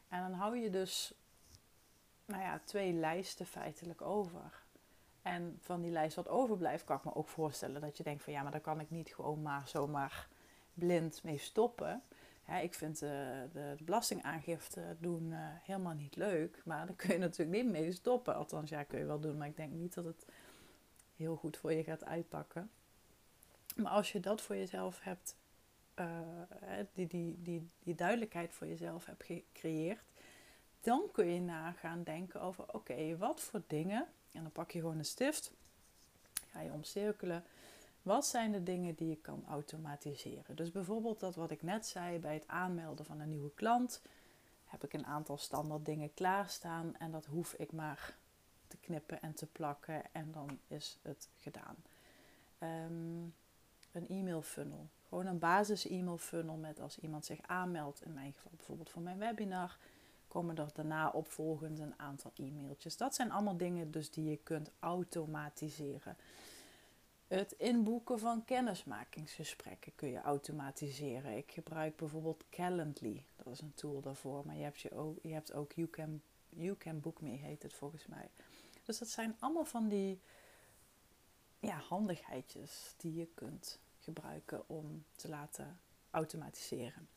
En 0.08 0.20
dan 0.20 0.32
hou 0.32 0.56
je 0.56 0.70
dus 0.70 1.14
nou 2.24 2.42
ja, 2.42 2.60
twee 2.64 2.92
lijsten 2.92 3.46
feitelijk 3.46 4.02
over. 4.02 4.64
En 5.22 5.58
van 5.60 5.80
die 5.80 5.90
lijst 5.90 6.16
wat 6.16 6.28
overblijft, 6.28 6.84
kan 6.84 6.96
ik 6.96 7.04
me 7.04 7.14
ook 7.14 7.28
voorstellen 7.28 7.80
dat 7.80 7.96
je 7.96 8.02
denkt 8.02 8.22
van 8.22 8.32
ja, 8.32 8.42
maar 8.42 8.52
daar 8.52 8.60
kan 8.60 8.80
ik 8.80 8.90
niet 8.90 9.14
gewoon 9.14 9.42
maar 9.42 9.68
zomaar 9.68 10.28
blind 10.74 11.22
mee 11.22 11.38
stoppen. 11.38 12.02
ik 12.62 12.74
vind 12.74 12.98
de, 12.98 13.48
de, 13.52 13.76
belastingaangifte 13.80 14.96
doen 14.98 15.30
uh, 15.30 15.38
helemaal 15.40 15.94
niet 15.94 16.16
leuk, 16.16 16.62
maar 16.64 16.86
daar 16.86 16.96
kun 16.96 17.12
je 17.12 17.18
natuurlijk 17.28 17.62
niet 17.62 17.72
mee 17.72 17.92
stoppen. 17.92 18.34
Althans, 18.34 18.70
ja, 18.70 18.82
kun 18.82 18.98
je 18.98 19.04
wel 19.04 19.20
doen, 19.20 19.36
maar 19.36 19.48
ik 19.48 19.56
denk 19.56 19.72
niet 19.72 19.94
dat 19.94 20.04
het 20.04 20.26
heel 21.16 21.36
goed 21.36 21.56
voor 21.56 21.72
je 21.72 21.84
gaat 21.84 22.04
uitpakken. 22.04 22.70
Maar 23.76 23.92
als 23.92 24.12
je 24.12 24.20
dat 24.20 24.40
voor 24.40 24.56
jezelf 24.56 25.02
hebt, 25.02 25.36
uh, 25.96 26.20
die, 26.92 27.06
die, 27.06 27.42
die, 27.42 27.68
die 27.78 27.94
duidelijkheid 27.94 28.52
voor 28.52 28.66
jezelf 28.66 29.06
hebt 29.06 29.24
gecreëerd, 29.24 30.02
dan 30.80 31.02
kun 31.12 31.26
je 31.26 31.40
na 31.40 31.72
gaan 31.72 32.02
denken 32.02 32.40
over: 32.40 32.74
oké, 32.74 33.16
wat 33.16 33.40
voor 33.40 33.62
dingen 33.66 34.06
en 34.32 34.42
dan 34.42 34.52
pak 34.52 34.70
je 34.70 34.80
gewoon 34.80 34.98
een 34.98 35.04
stift, 35.04 35.52
ga 36.50 36.60
je 36.60 36.72
omcirkelen. 36.72 37.44
Wat 38.02 38.26
zijn 38.26 38.52
de 38.52 38.62
dingen 38.62 38.94
die 38.94 39.08
je 39.08 39.16
kan 39.16 39.44
automatiseren? 39.48 40.56
Dus 40.56 40.70
bijvoorbeeld 40.70 41.20
dat 41.20 41.34
wat 41.34 41.50
ik 41.50 41.62
net 41.62 41.86
zei 41.86 42.18
bij 42.18 42.34
het 42.34 42.48
aanmelden 42.48 43.04
van 43.04 43.20
een 43.20 43.28
nieuwe 43.28 43.54
klant, 43.54 44.02
heb 44.64 44.84
ik 44.84 44.92
een 44.92 45.06
aantal 45.06 45.38
standaard 45.38 45.84
dingen 45.84 46.14
klaarstaan 46.14 46.96
en 46.96 47.10
dat 47.10 47.26
hoef 47.26 47.52
ik 47.52 47.72
maar 47.72 48.16
te 48.66 48.76
knippen 48.76 49.22
en 49.22 49.34
te 49.34 49.46
plakken 49.46 50.02
en 50.12 50.32
dan 50.32 50.58
is 50.66 50.98
het 51.02 51.28
gedaan. 51.36 51.76
Um, 52.58 53.34
een 53.96 54.08
e-mail 54.08 54.42
funnel. 54.42 54.88
Gewoon 55.08 55.26
een 55.26 55.38
basis 55.38 55.88
e-mail 55.88 56.18
funnel 56.18 56.56
met 56.56 56.80
als 56.80 56.98
iemand 56.98 57.24
zich 57.24 57.38
aanmeldt, 57.42 58.02
in 58.04 58.12
mijn 58.12 58.32
geval 58.32 58.52
bijvoorbeeld 58.56 58.90
voor 58.90 59.02
mijn 59.02 59.18
webinar, 59.18 59.78
komen 60.28 60.56
er 60.56 60.70
daarna 60.74 61.10
opvolgend 61.10 61.78
een 61.78 61.98
aantal 61.98 62.32
e-mailtjes. 62.34 62.96
Dat 62.96 63.14
zijn 63.14 63.30
allemaal 63.30 63.56
dingen 63.56 63.90
dus 63.90 64.10
die 64.10 64.30
je 64.30 64.36
kunt 64.36 64.70
automatiseren. 64.78 66.16
Het 67.26 67.52
inboeken 67.52 68.18
van 68.18 68.44
kennismakingsgesprekken 68.44 69.92
kun 69.94 70.08
je 70.08 70.20
automatiseren. 70.20 71.36
Ik 71.36 71.52
gebruik 71.52 71.96
bijvoorbeeld 71.96 72.44
Calendly. 72.50 73.24
Dat 73.36 73.52
is 73.52 73.60
een 73.60 73.74
tool 73.74 74.00
daarvoor. 74.00 74.46
Maar 74.46 74.56
je 74.56 74.62
hebt, 74.62 74.80
je 74.80 74.94
ook, 74.94 75.18
je 75.22 75.32
hebt 75.32 75.52
ook 75.52 75.72
you, 75.72 75.88
can, 75.88 76.22
you 76.48 76.76
Can 76.76 77.00
Book 77.00 77.20
Me, 77.20 77.30
heet 77.30 77.62
het 77.62 77.74
volgens 77.74 78.06
mij. 78.06 78.28
Dus 78.84 78.98
dat 78.98 79.08
zijn 79.08 79.36
allemaal 79.38 79.64
van 79.64 79.88
die 79.88 80.20
ja, 81.58 81.78
handigheidjes 81.78 82.94
die 82.96 83.14
je 83.14 83.28
kunt 83.34 83.78
gebruiken 84.06 84.68
om 84.68 85.04
te 85.16 85.28
laten 85.28 85.80
automatiseren. 86.10 87.08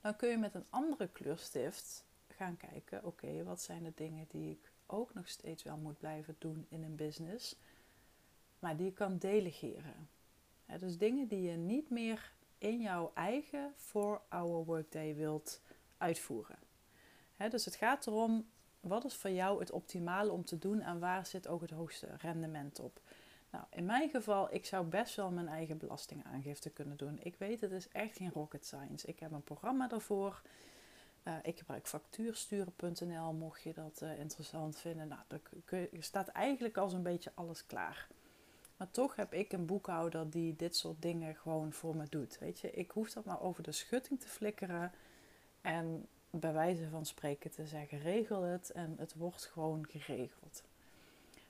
Dan 0.00 0.16
kun 0.16 0.28
je 0.28 0.36
met 0.36 0.54
een 0.54 0.66
andere 0.70 1.08
kleurstift 1.08 2.04
gaan 2.28 2.56
kijken, 2.56 3.04
oké, 3.04 3.44
wat 3.44 3.62
zijn 3.62 3.82
de 3.82 3.92
dingen 3.94 4.26
die 4.28 4.50
ik 4.50 4.70
ook 4.86 5.14
nog 5.14 5.28
steeds 5.28 5.62
wel 5.62 5.76
moet 5.76 5.98
blijven 5.98 6.36
doen 6.38 6.66
in 6.68 6.82
een 6.82 6.96
business, 6.96 7.56
maar 8.58 8.76
die 8.76 8.86
je 8.86 8.92
kan 8.92 9.18
delegeren. 9.18 10.08
dus 10.78 10.98
dingen 10.98 11.28
die 11.28 11.42
je 11.42 11.56
niet 11.56 11.90
meer 11.90 12.32
in 12.58 12.80
jouw 12.80 13.10
eigen 13.14 13.72
voor 13.76 14.22
our 14.28 14.64
workday 14.64 15.14
wilt 15.14 15.60
uitvoeren. 15.98 16.58
dus 17.50 17.64
het 17.64 17.74
gaat 17.74 18.06
erom, 18.06 18.46
wat 18.80 19.04
is 19.04 19.14
voor 19.14 19.30
jou 19.30 19.60
het 19.60 19.70
optimale 19.70 20.30
om 20.30 20.44
te 20.44 20.58
doen 20.58 20.80
en 20.80 20.98
waar 20.98 21.26
zit 21.26 21.48
ook 21.48 21.60
het 21.60 21.70
hoogste 21.70 22.16
rendement 22.16 22.80
op? 22.80 23.00
Nou, 23.54 23.66
in 23.70 23.84
mijn 23.84 24.10
geval, 24.10 24.54
ik 24.54 24.66
zou 24.66 24.86
best 24.86 25.16
wel 25.16 25.30
mijn 25.30 25.48
eigen 25.48 25.78
belastingaangifte 25.78 26.70
kunnen 26.70 26.96
doen. 26.96 27.18
Ik 27.22 27.36
weet, 27.36 27.60
het 27.60 27.70
is 27.70 27.88
echt 27.88 28.16
geen 28.16 28.30
rocket 28.32 28.66
science. 28.66 29.06
Ik 29.06 29.20
heb 29.20 29.32
een 29.32 29.42
programma 29.42 29.88
daarvoor. 29.88 30.42
Uh, 31.24 31.34
ik 31.42 31.58
gebruik 31.58 31.86
factuursturen.nl, 31.86 33.32
mocht 33.32 33.62
je 33.62 33.72
dat 33.72 34.00
uh, 34.02 34.18
interessant 34.18 34.78
vinden. 34.78 35.08
Nou, 35.08 35.20
er 35.68 36.02
staat 36.02 36.28
eigenlijk 36.28 36.76
al 36.76 36.88
zo'n 36.88 37.02
beetje 37.02 37.32
alles 37.34 37.66
klaar. 37.66 38.08
Maar 38.76 38.90
toch 38.90 39.16
heb 39.16 39.32
ik 39.32 39.52
een 39.52 39.66
boekhouder 39.66 40.30
die 40.30 40.56
dit 40.56 40.76
soort 40.76 41.02
dingen 41.02 41.36
gewoon 41.36 41.72
voor 41.72 41.96
me 41.96 42.08
doet. 42.08 42.38
Weet 42.38 42.60
je, 42.60 42.70
ik 42.70 42.90
hoef 42.90 43.12
dat 43.12 43.24
maar 43.24 43.40
over 43.40 43.62
de 43.62 43.72
schutting 43.72 44.20
te 44.20 44.28
flikkeren. 44.28 44.92
En 45.60 46.08
bij 46.30 46.52
wijze 46.52 46.88
van 46.88 47.06
spreken 47.06 47.50
te 47.50 47.66
zeggen, 47.66 47.98
regel 47.98 48.42
het. 48.42 48.70
En 48.70 48.94
het 48.98 49.14
wordt 49.14 49.44
gewoon 49.44 49.86
geregeld. 49.88 50.62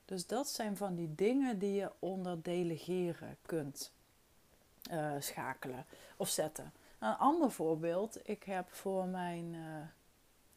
Dus 0.05 0.27
dat 0.27 0.49
zijn 0.49 0.77
van 0.77 0.95
die 0.95 1.15
dingen 1.15 1.59
die 1.59 1.73
je 1.73 1.91
onder 1.99 2.41
delegeren 2.41 3.37
kunt 3.45 3.91
uh, 4.91 5.13
schakelen 5.19 5.85
of 6.17 6.29
zetten. 6.29 6.73
Een 6.99 7.17
ander 7.17 7.51
voorbeeld, 7.51 8.29
ik 8.29 8.43
heb 8.43 8.73
voor 8.73 9.05
mijn 9.05 9.53
uh, 9.53 9.61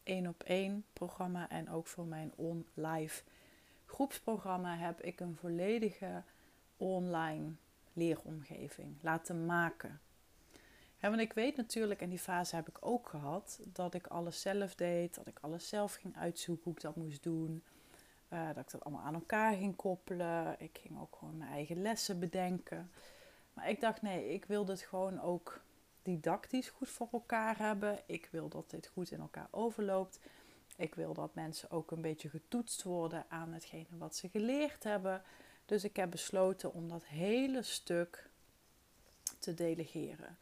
één 0.03 0.27
op 0.27 0.43
één 0.43 0.85
programma 0.93 1.49
en 1.49 1.69
ook 1.69 1.87
voor 1.87 2.05
mijn 2.05 2.31
on-live 2.35 3.23
groepsprogramma 3.85 4.75
heb 4.75 5.01
ik 5.01 5.19
een 5.19 5.35
volledige 5.35 6.23
online 6.77 7.51
leeromgeving 7.93 8.95
laten 9.01 9.45
maken. 9.45 9.99
Want 10.99 11.19
ik 11.19 11.33
weet 11.33 11.55
natuurlijk, 11.55 12.01
en 12.01 12.09
die 12.09 12.19
fase 12.19 12.55
heb 12.55 12.67
ik 12.67 12.77
ook 12.79 13.09
gehad, 13.09 13.59
dat 13.65 13.93
ik 13.93 14.07
alles 14.07 14.41
zelf 14.41 14.75
deed, 14.75 15.15
dat 15.15 15.27
ik 15.27 15.39
alles 15.41 15.67
zelf 15.67 15.93
ging 15.93 16.17
uitzoeken 16.17 16.63
hoe 16.63 16.73
ik 16.73 16.81
dat 16.81 16.95
moest 16.95 17.23
doen. 17.23 17.63
Uh, 18.33 18.47
dat 18.47 18.57
ik 18.57 18.71
dat 18.71 18.83
allemaal 18.83 19.03
aan 19.03 19.13
elkaar 19.13 19.53
ging 19.53 19.75
koppelen. 19.75 20.55
Ik 20.59 20.79
ging 20.81 20.99
ook 20.99 21.15
gewoon 21.19 21.37
mijn 21.37 21.51
eigen 21.51 21.81
lessen 21.81 22.19
bedenken. 22.19 22.91
Maar 23.53 23.69
ik 23.69 23.81
dacht, 23.81 24.01
nee, 24.01 24.33
ik 24.33 24.45
wil 24.45 24.65
dit 24.65 24.81
gewoon 24.81 25.21
ook 25.21 25.61
didactisch 26.01 26.69
goed 26.69 26.89
voor 26.89 27.07
elkaar 27.11 27.57
hebben. 27.57 27.99
Ik 28.05 28.27
wil 28.31 28.49
dat 28.49 28.69
dit 28.69 28.87
goed 28.87 29.11
in 29.11 29.19
elkaar 29.19 29.47
overloopt. 29.51 30.19
Ik 30.75 30.95
wil 30.95 31.13
dat 31.13 31.35
mensen 31.35 31.71
ook 31.71 31.91
een 31.91 32.01
beetje 32.01 32.29
getoetst 32.29 32.83
worden 32.83 33.25
aan 33.29 33.53
hetgene 33.53 33.97
wat 33.97 34.15
ze 34.15 34.29
geleerd 34.29 34.83
hebben. 34.83 35.21
Dus 35.65 35.83
ik 35.83 35.95
heb 35.95 36.11
besloten 36.11 36.73
om 36.73 36.89
dat 36.89 37.05
hele 37.05 37.61
stuk 37.61 38.29
te 39.39 39.53
delegeren. 39.53 40.37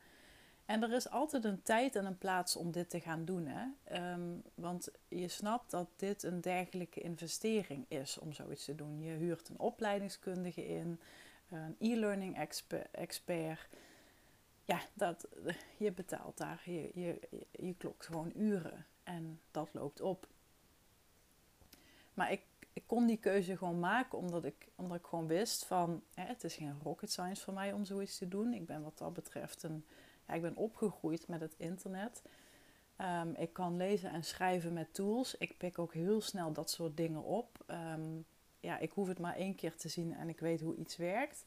En 0.67 0.83
er 0.83 0.93
is 0.93 1.09
altijd 1.09 1.43
een 1.43 1.61
tijd 1.61 1.95
en 1.95 2.05
een 2.05 2.17
plaats 2.17 2.55
om 2.55 2.71
dit 2.71 2.89
te 2.89 2.99
gaan 2.99 3.25
doen. 3.25 3.47
Hè? 3.47 3.65
Ehm, 3.83 4.35
want 4.55 4.89
je 5.07 5.27
snapt 5.27 5.71
dat 5.71 5.87
dit 5.95 6.23
een 6.23 6.41
dergelijke 6.41 7.01
investering 7.01 7.85
is 7.87 8.17
om 8.17 8.33
zoiets 8.33 8.65
te 8.65 8.75
doen. 8.75 9.01
Je 9.01 9.11
huurt 9.11 9.49
een 9.49 9.59
opleidingskundige 9.59 10.67
in, 10.67 10.99
een 11.49 11.75
e-learning 11.79 12.37
expert. 12.91 13.61
Ja, 14.65 14.79
dat, 14.93 15.27
je 15.77 15.91
betaalt 15.91 16.37
daar, 16.37 16.61
je, 16.65 16.91
je, 16.93 17.19
je 17.51 17.75
klokt 17.75 18.05
gewoon 18.05 18.31
uren 18.35 18.85
en 19.03 19.39
dat 19.51 19.69
loopt 19.71 20.01
op. 20.01 20.27
Maar 22.13 22.31
ik, 22.31 22.41
ik 22.73 22.83
kon 22.85 23.05
die 23.05 23.17
keuze 23.17 23.57
gewoon 23.57 23.79
maken 23.79 24.17
omdat 24.17 24.45
ik, 24.45 24.67
omdat 24.75 24.97
ik 24.97 25.05
gewoon 25.05 25.27
wist 25.27 25.65
van 25.65 26.03
hè, 26.13 26.23
het 26.23 26.43
is 26.43 26.55
geen 26.55 26.79
rocket 26.83 27.11
science 27.11 27.43
voor 27.43 27.53
mij 27.53 27.73
om 27.73 27.85
zoiets 27.85 28.17
te 28.17 28.27
doen. 28.27 28.53
Ik 28.53 28.65
ben 28.65 28.83
wat 28.83 28.97
dat 28.97 29.13
betreft 29.13 29.63
een 29.63 29.85
ik 30.35 30.41
ben 30.41 30.55
opgegroeid 30.55 31.27
met 31.27 31.41
het 31.41 31.53
internet. 31.57 32.21
Um, 33.01 33.35
ik 33.35 33.53
kan 33.53 33.77
lezen 33.77 34.11
en 34.11 34.23
schrijven 34.23 34.73
met 34.73 34.93
tools. 34.93 35.37
Ik 35.37 35.57
pik 35.57 35.79
ook 35.79 35.93
heel 35.93 36.21
snel 36.21 36.51
dat 36.51 36.69
soort 36.69 36.97
dingen 36.97 37.23
op. 37.23 37.65
Um, 37.67 38.25
ja, 38.59 38.77
ik 38.77 38.91
hoef 38.91 39.07
het 39.07 39.19
maar 39.19 39.35
één 39.35 39.55
keer 39.55 39.75
te 39.75 39.89
zien 39.89 40.13
en 40.13 40.29
ik 40.29 40.39
weet 40.39 40.61
hoe 40.61 40.75
iets 40.75 40.97
werkt. 40.97 41.43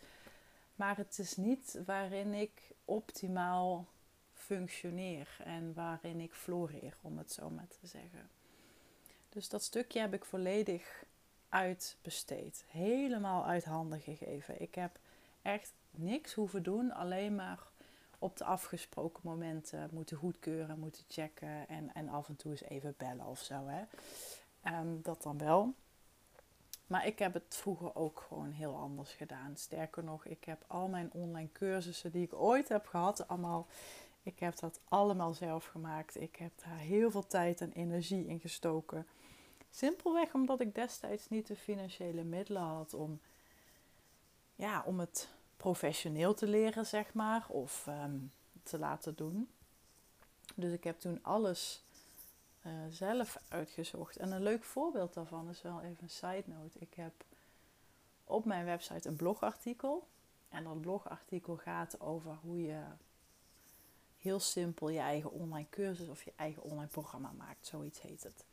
Maar 0.75 0.97
het 0.97 1.19
is 1.19 1.37
niet 1.37 1.81
waarin 1.87 2.35
ik 2.35 2.73
optimaal 2.85 3.89
functioneer 4.33 5.37
en 5.45 5.75
waarin 5.75 6.21
ik 6.21 6.35
floreer, 6.35 6.97
om 7.01 7.19
het 7.19 7.33
zo 7.33 7.51
maar 7.51 7.69
te 7.69 7.87
zeggen. 7.87 8.31
Dus 9.29 9.49
dat 9.49 9.63
stukje 9.63 10.01
heb 10.01 10.15
ik 10.15 10.25
volledig 10.25 11.05
uitbesteed. 11.49 12.65
Helemaal 12.69 13.47
uit 13.47 13.65
handen 13.65 14.01
gegeven. 14.01 14.61
Ik 14.61 14.75
heb 14.75 14.99
echt 15.43 15.73
niks 15.91 16.35
hoeven 16.35 16.63
doen, 16.63 16.93
alleen 16.93 17.35
maar 17.35 17.70
op 18.21 18.37
de 18.37 18.45
afgesproken 18.45 19.21
momenten 19.25 19.89
moeten 19.93 20.17
goedkeuren, 20.17 20.79
moeten 20.79 21.05
checken 21.09 21.69
en, 21.69 21.95
en 21.95 22.09
af 22.09 22.29
en 22.29 22.37
toe 22.37 22.51
eens 22.51 22.63
even 22.63 22.95
bellen 22.97 23.27
of 23.27 23.39
zo. 23.39 23.67
Hè. 23.67 23.83
Ehm, 24.63 25.03
dat 25.03 25.23
dan 25.23 25.39
wel. 25.39 25.75
Maar 26.87 27.07
ik 27.07 27.19
heb 27.19 27.35
het 27.35 27.57
vroeger 27.57 27.95
ook 27.95 28.25
gewoon 28.29 28.51
heel 28.51 28.77
anders 28.77 29.13
gedaan. 29.13 29.57
Sterker 29.57 30.05
nog, 30.05 30.25
ik 30.25 30.45
heb 30.45 30.65
al 30.67 30.89
mijn 30.89 31.13
online 31.13 31.53
cursussen 31.53 32.11
die 32.11 32.23
ik 32.23 32.35
ooit 32.35 32.69
heb 32.69 32.87
gehad, 32.87 33.29
allemaal. 33.29 33.67
Ik 34.23 34.39
heb 34.39 34.59
dat 34.59 34.81
allemaal 34.85 35.35
zelf 35.35 35.67
gemaakt. 35.67 36.21
Ik 36.21 36.37
heb 36.37 36.53
daar 36.65 36.79
heel 36.79 37.11
veel 37.11 37.27
tijd 37.27 37.61
en 37.61 37.73
energie 37.73 38.27
in 38.27 38.41
gestoken. 38.41 39.07
Simpelweg 39.71 40.35
omdat 40.35 40.61
ik 40.61 40.75
destijds 40.75 41.29
niet 41.29 41.47
de 41.47 41.57
financiële 41.57 42.25
middelen 42.25 42.63
had 42.63 42.95
om, 42.95 43.21
ja, 44.55 44.83
om 44.87 45.01
het 45.01 45.29
professioneel 45.61 46.35
te 46.35 46.47
leren, 46.47 46.87
zeg 46.87 47.15
maar, 47.15 47.47
of 47.49 47.87
ehm, 47.87 48.17
te 48.63 48.79
laten 48.79 49.15
doen. 49.15 49.49
Dus 50.55 50.73
ik 50.73 50.85
heb 50.85 51.01
toen 51.01 51.19
alles 51.23 51.85
uh, 52.67 52.73
zelf 52.91 53.37
uitgezocht. 53.49 54.17
En 54.17 54.33
een 54.33 54.43
leuk 54.43 54.65
voorbeeld 54.65 55.15
daarvan 55.15 55.49
is 55.49 55.63
wel 55.63 55.81
even 55.81 56.03
een 56.03 56.11
side 56.11 56.45
note. 56.47 56.79
Ik 56.79 56.95
heb 56.95 57.13
op 58.25 58.45
mijn 58.45 58.65
website 58.65 59.09
een 59.09 59.17
blogartikel. 59.17 60.07
En 60.49 60.65
dat 60.65 60.81
blogartikel 60.81 61.57
gaat 61.57 62.01
over 62.01 62.37
hoe 62.43 62.63
je 62.63 62.83
heel 64.19 64.41
simpel 64.41 64.89
je 64.89 64.99
eigen 64.99 65.31
online 65.31 65.69
cursus 65.71 66.09
of 66.09 66.23
je 66.23 66.33
eigen 66.37 66.63
online 66.63 66.91
programma 66.91 67.33
maakt. 67.37 67.67
Zoiets 67.67 68.01
heet 68.01 68.23
het. 68.23 68.45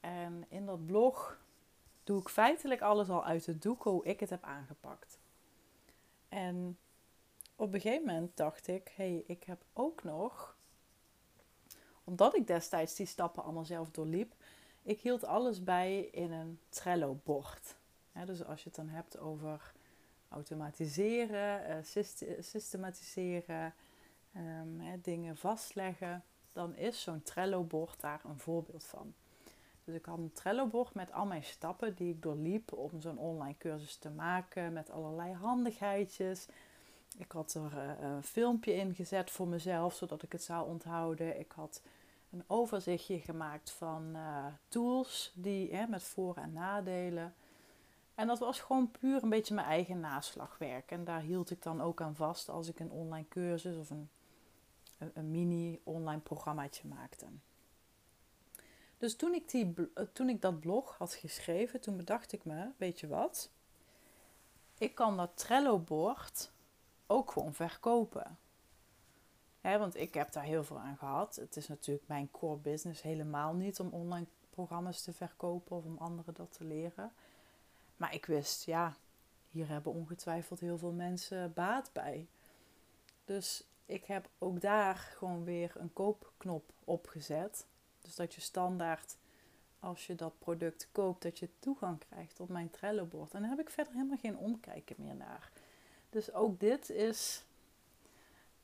En 0.00 0.44
in 0.48 0.66
dat 0.66 0.86
blog 0.86 1.38
doe 2.04 2.20
ik 2.20 2.28
feitelijk 2.28 2.80
alles 2.80 3.08
al 3.08 3.24
uit 3.24 3.44
de 3.44 3.58
doek 3.58 3.82
hoe 3.82 4.04
ik 4.04 4.20
het 4.20 4.30
heb 4.30 4.42
aangepakt. 4.42 5.18
En 6.36 6.78
op 7.56 7.74
een 7.74 7.80
gegeven 7.80 8.06
moment 8.06 8.36
dacht 8.36 8.66
ik, 8.66 8.92
hé, 8.96 9.04
hey, 9.04 9.24
ik 9.26 9.44
heb 9.44 9.64
ook 9.72 10.04
nog, 10.04 10.56
omdat 12.04 12.36
ik 12.36 12.46
destijds 12.46 12.94
die 12.94 13.06
stappen 13.06 13.42
allemaal 13.42 13.64
zelf 13.64 13.90
doorliep, 13.90 14.34
ik 14.82 15.00
hield 15.00 15.24
alles 15.24 15.62
bij 15.62 16.00
in 16.00 16.32
een 16.32 16.58
Trello-bord. 16.68 17.76
dus 18.24 18.44
als 18.44 18.62
je 18.62 18.66
het 18.68 18.74
dan 18.74 18.88
hebt 18.88 19.18
over 19.18 19.72
automatiseren, 20.28 21.70
uh, 21.70 22.04
systematiseren, 22.40 23.74
um, 24.36 25.00
dingen 25.02 25.36
vastleggen, 25.36 26.24
dan 26.52 26.74
is 26.74 27.02
zo'n 27.02 27.22
Trello-bord 27.22 28.00
daar 28.00 28.20
een 28.24 28.38
voorbeeld 28.38 28.84
van. 28.84 29.14
Dus 29.86 29.94
ik 29.94 30.04
had 30.04 30.18
een 30.18 30.32
Trello-bord 30.32 30.94
met 30.94 31.12
al 31.12 31.26
mijn 31.26 31.44
stappen 31.44 31.94
die 31.94 32.12
ik 32.12 32.22
doorliep 32.22 32.72
om 32.72 33.00
zo'n 33.00 33.18
online 33.18 33.56
cursus 33.58 33.96
te 33.96 34.10
maken. 34.10 34.72
Met 34.72 34.90
allerlei 34.90 35.32
handigheidjes. 35.32 36.48
Ik 37.18 37.32
had 37.32 37.54
er 37.54 37.72
uh, 37.72 38.10
een 38.10 38.22
filmpje 38.22 38.74
in 38.74 38.94
gezet 38.94 39.30
voor 39.30 39.48
mezelf, 39.48 39.94
zodat 39.94 40.22
ik 40.22 40.32
het 40.32 40.42
zou 40.42 40.68
onthouden. 40.68 41.38
Ik 41.38 41.52
had 41.52 41.82
een 42.30 42.44
overzichtje 42.46 43.18
gemaakt 43.18 43.70
van 43.70 44.16
uh, 44.16 44.46
tools 44.68 45.32
die, 45.34 45.86
met 45.88 46.02
voor- 46.02 46.36
en 46.36 46.52
nadelen. 46.52 47.34
En 48.14 48.26
dat 48.26 48.38
was 48.38 48.60
gewoon 48.60 48.90
puur 48.90 49.22
een 49.22 49.28
beetje 49.28 49.54
mijn 49.54 49.66
eigen 49.66 50.00
naslagwerk. 50.00 50.90
En 50.90 51.04
daar 51.04 51.20
hield 51.20 51.50
ik 51.50 51.62
dan 51.62 51.80
ook 51.80 52.00
aan 52.00 52.14
vast 52.14 52.48
als 52.48 52.68
ik 52.68 52.80
een 52.80 52.90
online 52.90 53.28
cursus 53.28 53.76
of 53.76 53.90
een, 53.90 54.08
een, 54.98 55.10
een 55.14 55.30
mini 55.30 55.80
online 55.84 56.20
programmaatje 56.20 56.88
maakte. 56.88 57.26
Dus 58.98 59.16
toen 59.16 59.34
ik, 59.34 59.50
die, 59.50 59.74
eh, 59.94 60.04
toen 60.12 60.28
ik 60.28 60.40
dat 60.40 60.60
blog 60.60 60.98
had 60.98 61.14
geschreven, 61.14 61.80
toen 61.80 61.96
bedacht 61.96 62.32
ik 62.32 62.44
me, 62.44 62.68
weet 62.76 63.00
je 63.00 63.08
wat? 63.08 63.50
Ik 64.78 64.94
kan 64.94 65.16
dat 65.16 65.30
Trello-bord 65.34 66.50
ook 67.06 67.30
gewoon 67.30 67.54
verkopen. 67.54 68.38
want 69.60 69.96
ik 69.96 70.14
heb 70.14 70.32
daar 70.32 70.44
heel 70.44 70.64
veel 70.64 70.78
aan 70.78 70.96
gehad. 70.96 71.36
Het 71.36 71.56
is 71.56 71.68
natuurlijk 71.68 72.08
mijn 72.08 72.30
core 72.30 72.56
business 72.56 73.02
helemaal 73.02 73.54
niet 73.54 73.80
om 73.80 73.88
online 73.88 74.26
programma's 74.50 75.02
te 75.02 75.12
verkopen 75.12 75.76
of 75.76 75.84
om 75.84 75.98
anderen 75.98 76.34
dat 76.34 76.52
te 76.52 76.64
leren. 76.64 77.12
Maar 77.96 78.14
ik 78.14 78.26
wist, 78.26 78.64
ja, 78.64 78.96
hier 79.50 79.68
hebben 79.68 79.92
ongetwijfeld 79.92 80.60
heel 80.60 80.78
veel 80.78 80.92
mensen 80.92 81.52
baat 81.52 81.90
bij. 81.92 82.26
Dus 83.24 83.64
ik 83.86 84.04
heb 84.04 84.28
ook 84.38 84.60
daar 84.60 84.96
gewoon 84.96 85.44
weer 85.44 85.72
een 85.74 85.92
koopknop 85.92 86.72
opgezet. 86.84 87.66
Dus 88.06 88.14
dat 88.14 88.34
je 88.34 88.40
standaard, 88.40 89.16
als 89.80 90.06
je 90.06 90.14
dat 90.14 90.38
product 90.38 90.88
koopt, 90.92 91.22
dat 91.22 91.38
je 91.38 91.48
toegang 91.58 91.98
krijgt 92.08 92.36
tot 92.36 92.48
mijn 92.48 92.70
Trello-bord. 92.70 93.34
En 93.34 93.40
daar 93.40 93.50
heb 93.50 93.60
ik 93.60 93.70
verder 93.70 93.92
helemaal 93.92 94.16
geen 94.16 94.36
omkijken 94.36 94.96
meer 94.98 95.14
naar. 95.14 95.50
Dus 96.10 96.32
ook 96.32 96.60
dit 96.60 96.90
is 96.90 97.44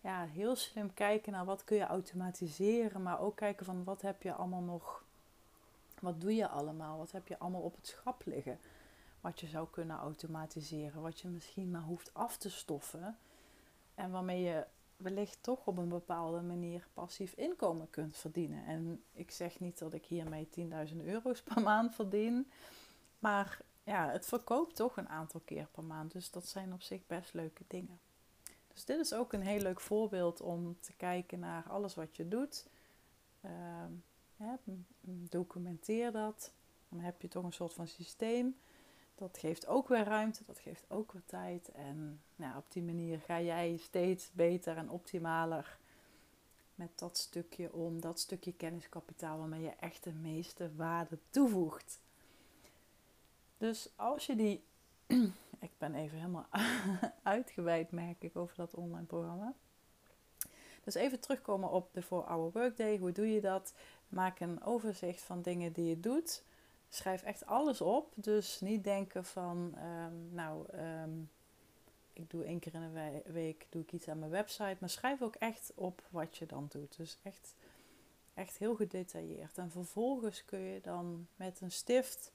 ja, 0.01 0.25
heel 0.25 0.57
slim 0.57 0.95
kijken 0.95 1.33
naar 1.33 1.45
wat 1.45 1.65
kun 1.65 1.77
je 1.77 1.87
automatiseren, 1.87 3.03
maar 3.03 3.21
ook 3.21 3.37
kijken 3.37 3.67
van 3.67 3.85
wat 3.85 4.03
heb 4.03 4.23
je 4.23 4.33
allemaal 4.33 4.63
nog, 4.63 5.05
wat 6.01 6.21
doe 6.21 6.35
je 6.35 6.49
allemaal, 6.49 6.99
wat 6.99 7.13
heb 7.13 7.29
je 7.29 7.39
allemaal 7.39 7.61
op 7.61 7.77
het 7.77 7.87
schap 7.87 8.23
liggen, 8.25 8.59
wat 9.21 9.41
je 9.41 9.47
zou 9.47 9.69
kunnen 9.71 9.97
automatiseren, 9.97 11.03
wat 11.03 11.21
je 11.21 11.29
misschien 11.29 11.71
maar 11.71 11.83
hoeft 11.83 12.15
af 12.15 12.37
te 12.37 12.51
stoffen 12.51 13.19
en 13.95 14.11
waarmee 14.11 14.43
je 14.43 14.67
wellicht 15.03 15.43
toch 15.43 15.67
op 15.67 15.79
een 15.79 15.89
bepaalde 15.89 16.41
manier 16.41 16.89
passief 16.93 17.33
inkomen 17.33 17.91
kunt 17.91 18.17
verdienen. 18.17 18.65
En 18.65 19.05
ik 19.13 19.31
zeg 19.31 19.61
niet 19.61 19.79
dat 19.79 19.95
ik 19.95 20.05
hiermee 20.05 20.49
10.000 20.91 20.97
euro's 21.05 21.43
per 21.43 21.63
maand 21.63 21.95
verdien, 21.95 22.51
maar 23.19 23.61
ja, 23.85 24.11
het 24.11 24.27
verkoopt 24.27 24.77
toch 24.77 24.97
een 24.97 25.09
aantal 25.09 25.41
keer 25.45 25.69
per 25.73 25.85
maand. 25.85 26.13
Dus 26.13 26.31
dat 26.31 26.47
zijn 26.47 26.73
op 26.73 26.83
zich 26.83 27.07
best 27.07 27.35
leuke 27.35 27.65
dingen. 27.67 28.01
Dus 28.73 28.85
dit 28.85 28.99
is 28.99 29.15
ook 29.15 29.33
een 29.33 29.43
heel 29.43 29.61
leuk 29.61 29.81
voorbeeld 29.81 30.41
om 30.41 30.77
te 30.81 30.93
kijken 30.93 31.39
naar 31.39 31.65
alles 31.69 31.95
wat 31.95 32.17
je 32.17 32.29
doet. 32.29 32.67
Uh, 33.45 33.51
documenteer 35.05 36.13
dat. 36.13 36.53
Dan 36.89 37.01
heb 37.01 37.23
je 37.23 37.29
toch 37.29 37.45
een 37.45 37.53
soort 37.53 37.73
van 37.73 37.87
systeem 37.87 38.57
dat 39.15 39.39
geeft 39.39 39.67
ook 39.67 39.89
weer 39.89 40.05
ruimte, 40.05 40.45
dat 40.47 40.59
geeft 40.59 40.85
ook 40.89 41.13
weer 41.13 41.25
tijd. 41.27 41.69
En 41.69 42.23
nou, 42.37 42.57
op 42.57 42.65
die 42.69 42.83
manier 42.83 43.21
ga 43.21 43.41
jij 43.41 43.77
steeds 43.77 44.31
beter 44.33 44.77
en 44.77 44.91
optimaler 44.91 45.79
met 46.75 46.99
dat 46.99 47.19
stukje 47.19 47.73
om, 47.73 48.01
dat 48.01 48.21
stukje 48.21 48.53
kenniskapitaal 48.53 49.39
waarmee 49.39 49.63
je 49.63 49.75
echt 49.81 50.05
de 50.05 50.13
meeste 50.13 50.71
waarde 50.77 51.19
toevoegt. 51.31 52.01
Dus 53.59 53.89
als 53.97 54.27
je 54.27 54.37
die, 54.37 54.65
ik 55.67 55.71
ben 55.79 55.95
even 55.95 56.19
helemaal 56.19 56.49
uitgeweid 57.23 57.91
merk 57.91 58.23
ik 58.23 58.37
over 58.37 58.57
dat 58.57 58.75
online 58.75 59.07
programma. 59.07 59.55
Dus 60.85 60.95
even 60.95 61.21
terugkomen 61.21 61.71
op 61.71 61.89
de 61.93 62.05
4-hour 62.05 62.51
workday. 62.53 62.99
Hoe 62.99 63.13
doe 63.13 63.33
je 63.33 63.41
dat? 63.41 63.75
Maak 64.09 64.41
een 64.41 64.63
overzicht 64.63 65.23
van 65.23 65.43
dingen 65.43 65.73
die 65.73 65.89
je 65.89 66.01
doet. 66.01 66.43
Schrijf 66.95 67.23
echt 67.23 67.47
alles 67.47 67.81
op. 67.81 68.13
Dus 68.15 68.61
niet 68.61 68.85
denken 68.85 69.25
van, 69.25 69.75
ehm, 69.77 70.35
nou, 70.35 70.67
ehm, 70.71 71.11
ik 72.13 72.31
doe 72.31 72.45
één 72.45 72.59
keer 72.59 72.75
in 72.75 72.83
een 72.83 73.23
week 73.25 73.67
doe 73.71 73.83
ik 73.83 73.93
iets 73.93 74.09
aan 74.09 74.19
mijn 74.19 74.31
website. 74.31 74.77
Maar 74.79 74.89
schrijf 74.89 75.23
ook 75.23 75.35
echt 75.35 75.73
op 75.75 76.03
wat 76.11 76.37
je 76.37 76.47
dan 76.47 76.67
doet. 76.69 76.97
Dus 76.97 77.19
echt, 77.23 77.55
echt 78.35 78.59
heel 78.59 78.75
gedetailleerd. 78.75 79.59
En 79.59 79.71
vervolgens 79.71 80.45
kun 80.45 80.59
je 80.59 80.81
dan 80.81 81.27
met 81.37 81.61
een 81.61 81.71
stift 81.71 82.33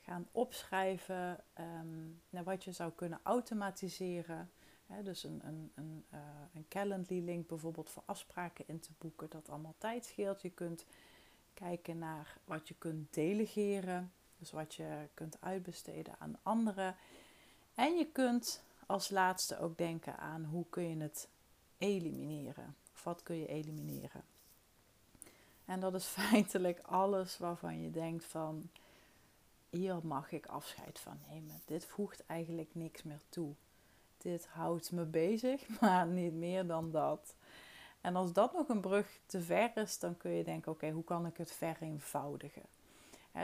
gaan 0.00 0.28
opschrijven 0.32 1.44
um, 1.60 2.20
naar 2.30 2.44
wat 2.44 2.64
je 2.64 2.72
zou 2.72 2.92
kunnen 2.92 3.20
automatiseren. 3.22 4.50
dus 5.02 5.24
een, 5.24 5.40
een, 5.44 5.72
een, 5.74 6.04
uh, 6.14 6.20
een 6.54 6.68
Calendly-link 6.68 7.46
bijvoorbeeld 7.48 7.90
voor 7.90 8.02
afspraken 8.06 8.64
in 8.68 8.80
te 8.80 8.90
boeken, 8.98 9.30
dat 9.30 9.48
allemaal 9.48 9.74
tijd 9.78 10.04
scheelt. 10.04 10.42
Je 10.42 10.50
kunt 10.50 10.84
kijken 11.58 11.98
naar 11.98 12.38
wat 12.44 12.68
je 12.68 12.74
kunt 12.78 13.14
delegeren, 13.14 14.12
dus 14.38 14.50
wat 14.50 14.74
je 14.74 15.08
kunt 15.14 15.40
uitbesteden 15.40 16.14
aan 16.18 16.38
anderen. 16.42 16.96
En 17.74 17.96
je 17.96 18.06
kunt 18.12 18.62
als 18.86 19.10
laatste 19.10 19.58
ook 19.58 19.78
denken 19.78 20.18
aan 20.18 20.44
hoe 20.44 20.64
kun 20.70 20.88
je 20.88 21.02
het 21.02 21.28
elimineren. 21.78 22.76
Of 22.94 23.04
wat 23.04 23.22
kun 23.22 23.36
je 23.36 23.46
elimineren. 23.46 24.22
En 25.64 25.80
dat 25.80 25.94
is 25.94 26.06
feitelijk 26.20 26.80
alles 26.82 27.38
waarvan 27.38 27.80
je 27.80 27.90
denkt 27.90 28.24
van 28.24 28.70
hier 29.70 29.98
mag 30.02 30.32
ik 30.32 30.46
afscheid 30.46 30.98
van 30.98 31.18
nemen. 31.28 31.60
Dit 31.64 31.84
voegt 31.84 32.26
eigenlijk 32.26 32.74
niks 32.74 33.02
meer 33.02 33.20
toe. 33.28 33.54
Dit 34.16 34.46
houdt 34.46 34.92
me 34.92 35.04
bezig, 35.04 35.68
maar 35.80 36.06
niet 36.06 36.34
meer 36.34 36.66
dan 36.66 36.90
dat. 36.90 37.34
En 38.00 38.16
als 38.16 38.32
dat 38.32 38.52
nog 38.52 38.68
een 38.68 38.80
brug 38.80 39.20
te 39.26 39.42
ver 39.42 39.70
is, 39.74 39.98
dan 39.98 40.16
kun 40.16 40.30
je 40.30 40.44
denken: 40.44 40.72
oké, 40.72 40.90
hoe 40.90 41.04
kan 41.04 41.26
ik 41.26 41.36
het 41.36 41.52
vereenvoudigen? 41.52 42.62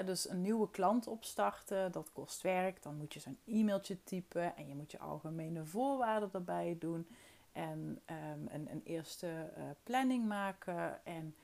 dus 0.02 0.28
een 0.28 0.42
nieuwe 0.42 0.70
klant 0.70 1.06
opstarten, 1.06 1.92
dat 1.92 2.12
kost 2.12 2.42
werk. 2.42 2.82
Dan 2.82 2.96
moet 2.96 3.14
je 3.14 3.20
zo'n 3.20 3.38
e-mailtje 3.46 4.04
typen 4.04 4.56
en 4.56 4.68
je 4.68 4.74
moet 4.74 4.90
je 4.90 4.98
algemene 4.98 5.64
voorwaarden 5.64 6.30
erbij 6.32 6.76
doen. 6.78 7.06
En 7.52 8.00
um, 8.06 8.46
een, 8.48 8.70
een, 8.70 8.82
eerste 8.84 9.26
uh, 9.26 9.64
planning 9.82 10.26
maken. 10.26 11.04
En 11.04 11.34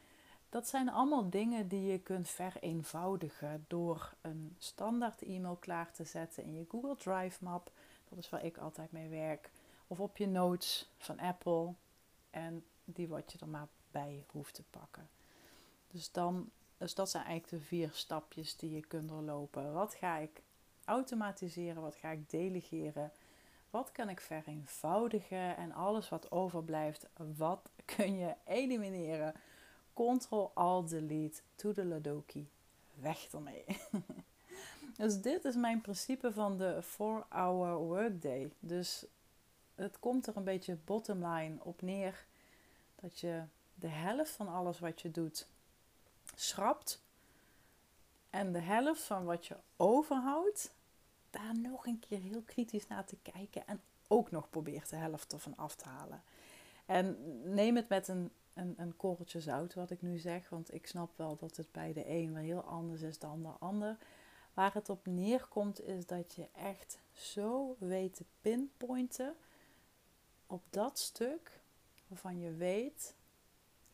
dat 0.48 0.68
zijn 0.68 0.88
allemaal 0.88 1.30
dingen 1.30 1.68
die 1.68 1.86
je 1.92 1.98
kunt 1.98 2.28
vereenvoudigen 2.28 3.64
door 3.68 4.14
een 4.20 4.54
standaard 4.58 5.22
e-mail 5.22 5.56
klaar 5.56 5.92
te 5.92 6.04
zetten 6.04 6.44
in 6.44 6.54
je 6.54 6.66
Google 6.68 6.96
Drive 6.96 7.44
map. 7.44 7.70
Dat 8.08 8.18
is 8.18 8.30
waar 8.30 8.44
ik 8.44 8.58
altijd 8.58 8.92
mee 8.92 9.08
werk. 9.08 9.50
Of 9.86 10.00
op 10.00 10.16
je 10.16 10.26
notes 10.26 10.90
van 10.98 11.18
Apple. 11.18 11.74
En 12.30 12.64
die 12.96 13.08
wat 13.08 13.32
je 13.32 13.38
er 13.38 13.48
maar 13.48 13.68
bij 13.90 14.24
hoeft 14.26 14.54
te 14.54 14.62
pakken. 14.70 15.08
Dus, 15.90 16.12
dan, 16.12 16.50
dus 16.76 16.94
dat 16.94 17.10
zijn 17.10 17.24
eigenlijk 17.24 17.62
de 17.62 17.68
vier 17.68 17.90
stapjes 17.92 18.56
die 18.56 18.70
je 18.70 18.86
kunt 18.86 19.08
doorlopen. 19.08 19.72
Wat 19.72 19.94
ga 19.94 20.16
ik 20.16 20.42
automatiseren? 20.84 21.82
Wat 21.82 21.96
ga 21.96 22.10
ik 22.10 22.30
delegeren? 22.30 23.12
Wat 23.70 23.92
kan 23.92 24.08
ik 24.08 24.20
vereenvoudigen? 24.20 25.56
En 25.56 25.72
alles 25.72 26.08
wat 26.08 26.30
overblijft, 26.30 27.08
wat 27.36 27.70
kun 27.96 28.16
je 28.16 28.34
elimineren? 28.44 29.34
Ctrl 29.94 30.50
Alt 30.54 30.88
Delete 30.88 31.40
to 31.54 31.72
the 31.72 31.84
Ladoki. 31.84 32.48
Weg 32.94 33.32
ermee. 33.32 33.64
dus 34.96 35.20
dit 35.20 35.44
is 35.44 35.56
mijn 35.56 35.80
principe 35.80 36.32
van 36.32 36.58
de 36.58 36.82
4-hour 36.84 37.76
workday. 37.76 38.50
Dus 38.58 39.06
het 39.74 39.98
komt 39.98 40.26
er 40.26 40.36
een 40.36 40.44
beetje 40.44 40.78
bottom 40.84 41.26
line 41.26 41.56
op 41.62 41.82
neer 41.82 42.24
dat 43.00 43.20
je 43.20 43.42
de 43.74 43.88
helft 43.88 44.30
van 44.30 44.48
alles 44.48 44.78
wat 44.78 45.00
je 45.00 45.10
doet 45.10 45.48
schrapt 46.34 47.02
en 48.30 48.52
de 48.52 48.60
helft 48.60 49.02
van 49.02 49.24
wat 49.24 49.46
je 49.46 49.56
overhoudt, 49.76 50.74
daar 51.30 51.58
nog 51.58 51.86
een 51.86 51.98
keer 51.98 52.20
heel 52.20 52.42
kritisch 52.42 52.86
naar 52.86 53.04
te 53.04 53.16
kijken 53.22 53.66
en 53.66 53.80
ook 54.06 54.30
nog 54.30 54.50
probeert 54.50 54.88
de 54.88 54.96
helft 54.96 55.32
ervan 55.32 55.56
af 55.56 55.74
te 55.74 55.88
halen. 55.88 56.22
En 56.86 57.16
neem 57.54 57.76
het 57.76 57.88
met 57.88 58.08
een 58.08 58.30
een, 58.60 58.74
een 58.76 58.96
korreltje 58.96 59.40
zout, 59.40 59.74
wat 59.74 59.90
ik 59.90 60.02
nu 60.02 60.18
zeg. 60.18 60.48
Want 60.48 60.74
ik 60.74 60.86
snap 60.86 61.10
wel 61.16 61.36
dat 61.36 61.56
het 61.56 61.72
bij 61.72 61.92
de 61.92 62.08
een 62.08 62.32
wel 62.32 62.42
heel 62.42 62.62
anders 62.62 63.02
is 63.02 63.18
dan 63.18 63.42
de 63.42 63.48
ander. 63.48 63.96
Waar 64.54 64.74
het 64.74 64.88
op 64.88 65.06
neerkomt 65.06 65.80
is 65.80 66.06
dat 66.06 66.34
je 66.34 66.48
echt 66.52 66.98
zo 67.12 67.76
weet 67.78 68.14
te 68.14 68.24
pinpointen 68.40 69.34
op 70.46 70.62
dat 70.70 70.98
stuk 70.98 71.59
waarvan 72.10 72.38
je 72.38 72.54
weet, 72.54 73.14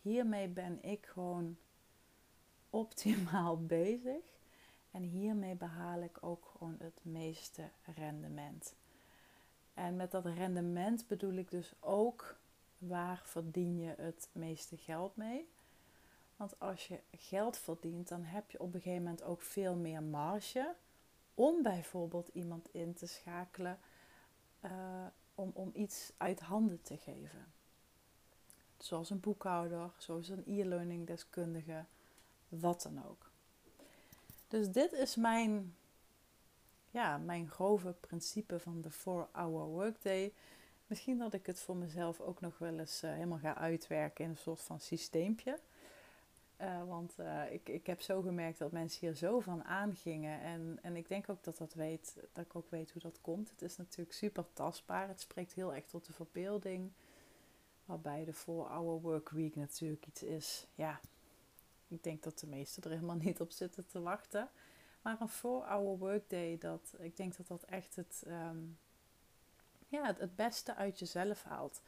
hiermee 0.00 0.48
ben 0.48 0.82
ik 0.82 1.06
gewoon 1.06 1.56
optimaal 2.70 3.64
bezig. 3.78 4.24
En 4.90 5.02
hiermee 5.02 5.54
behaal 5.54 6.02
ik 6.02 6.18
ook 6.20 6.44
gewoon 6.52 6.76
het 6.78 7.00
meeste 7.02 7.68
rendement. 7.94 8.74
En 9.74 9.96
met 9.96 10.10
dat 10.10 10.26
rendement 10.26 11.06
bedoel 11.06 11.32
ik 11.32 11.50
dus 11.50 11.72
ook 11.80 12.38
waar 12.78 13.22
verdien 13.24 13.78
je 13.78 13.94
het 13.96 14.28
meeste 14.32 14.76
geld 14.76 15.16
mee? 15.16 15.48
Want 16.36 16.60
als 16.60 16.86
je 16.86 17.00
geld 17.10 17.56
verdient, 17.56 18.08
dan 18.08 18.22
heb 18.22 18.50
je 18.50 18.60
op 18.60 18.74
een 18.74 18.80
gegeven 18.80 19.02
moment 19.02 19.22
ook 19.22 19.42
veel 19.42 19.76
meer 19.76 20.02
marge 20.02 20.74
om 21.34 21.62
bijvoorbeeld 21.62 22.28
iemand 22.28 22.68
in 22.72 22.94
te 22.94 23.06
schakelen 23.06 23.78
uh, 24.64 25.06
om, 25.34 25.50
om 25.54 25.70
iets 25.74 26.12
uit 26.16 26.40
handen 26.40 26.82
te 26.82 26.96
geven. 26.96 27.55
Zoals 28.78 29.10
een 29.10 29.20
boekhouder, 29.20 29.90
zoals 29.96 30.28
een 30.28 30.44
e-learning 30.46 31.06
deskundige, 31.06 31.84
wat 32.48 32.82
dan 32.82 33.06
ook. 33.06 33.30
Dus 34.48 34.70
dit 34.70 34.92
is 34.92 35.16
mijn, 35.16 35.74
ja, 36.90 37.18
mijn 37.18 37.50
grove 37.50 37.94
principe 38.00 38.58
van 38.58 38.80
de 38.80 38.92
4-hour 38.92 39.66
workday. 39.66 40.32
Misschien 40.86 41.18
dat 41.18 41.32
ik 41.32 41.46
het 41.46 41.60
voor 41.60 41.76
mezelf 41.76 42.20
ook 42.20 42.40
nog 42.40 42.58
wel 42.58 42.78
eens 42.78 43.02
uh, 43.02 43.10
helemaal 43.10 43.38
ga 43.38 43.56
uitwerken 43.56 44.24
in 44.24 44.30
een 44.30 44.36
soort 44.36 44.60
van 44.60 44.80
systeempje. 44.80 45.58
Uh, 46.60 46.84
want 46.84 47.14
uh, 47.20 47.52
ik, 47.52 47.68
ik 47.68 47.86
heb 47.86 48.00
zo 48.00 48.20
gemerkt 48.20 48.58
dat 48.58 48.72
mensen 48.72 49.06
hier 49.06 49.16
zo 49.16 49.40
van 49.40 49.64
aangingen. 49.64 50.40
En, 50.40 50.78
en 50.82 50.96
ik 50.96 51.08
denk 51.08 51.28
ook 51.28 51.44
dat, 51.44 51.58
dat, 51.58 51.74
weet, 51.74 52.16
dat 52.32 52.44
ik 52.44 52.56
ook 52.56 52.70
weet 52.70 52.92
hoe 52.92 53.02
dat 53.02 53.20
komt. 53.20 53.50
Het 53.50 53.62
is 53.62 53.76
natuurlijk 53.76 54.16
super 54.16 54.44
tastbaar. 54.52 55.08
Het 55.08 55.20
spreekt 55.20 55.52
heel 55.52 55.74
erg 55.74 55.86
tot 55.86 56.06
de 56.06 56.12
verbeelding. 56.12 56.90
Waarbij 57.86 58.24
de 58.24 58.34
4-hour 58.34 59.00
work 59.00 59.28
week 59.28 59.56
natuurlijk 59.56 60.06
iets 60.06 60.22
is. 60.22 60.66
Ja, 60.74 61.00
ik 61.88 62.02
denk 62.02 62.22
dat 62.22 62.38
de 62.38 62.46
meesten 62.46 62.82
er 62.82 62.90
helemaal 62.90 63.16
niet 63.26 63.40
op 63.40 63.50
zitten 63.50 63.86
te 63.86 64.00
wachten. 64.00 64.48
Maar 65.02 65.20
een 65.20 65.30
4-hour 65.30 65.98
workday, 65.98 66.58
dat, 66.58 66.94
ik 66.98 67.16
denk 67.16 67.36
dat 67.36 67.46
dat 67.46 67.62
echt 67.62 67.96
het, 67.96 68.24
um, 68.26 68.78
ja, 69.88 70.06
het, 70.06 70.18
het 70.18 70.36
beste 70.36 70.74
uit 70.74 70.98
jezelf 70.98 71.42
haalt. 71.42 71.80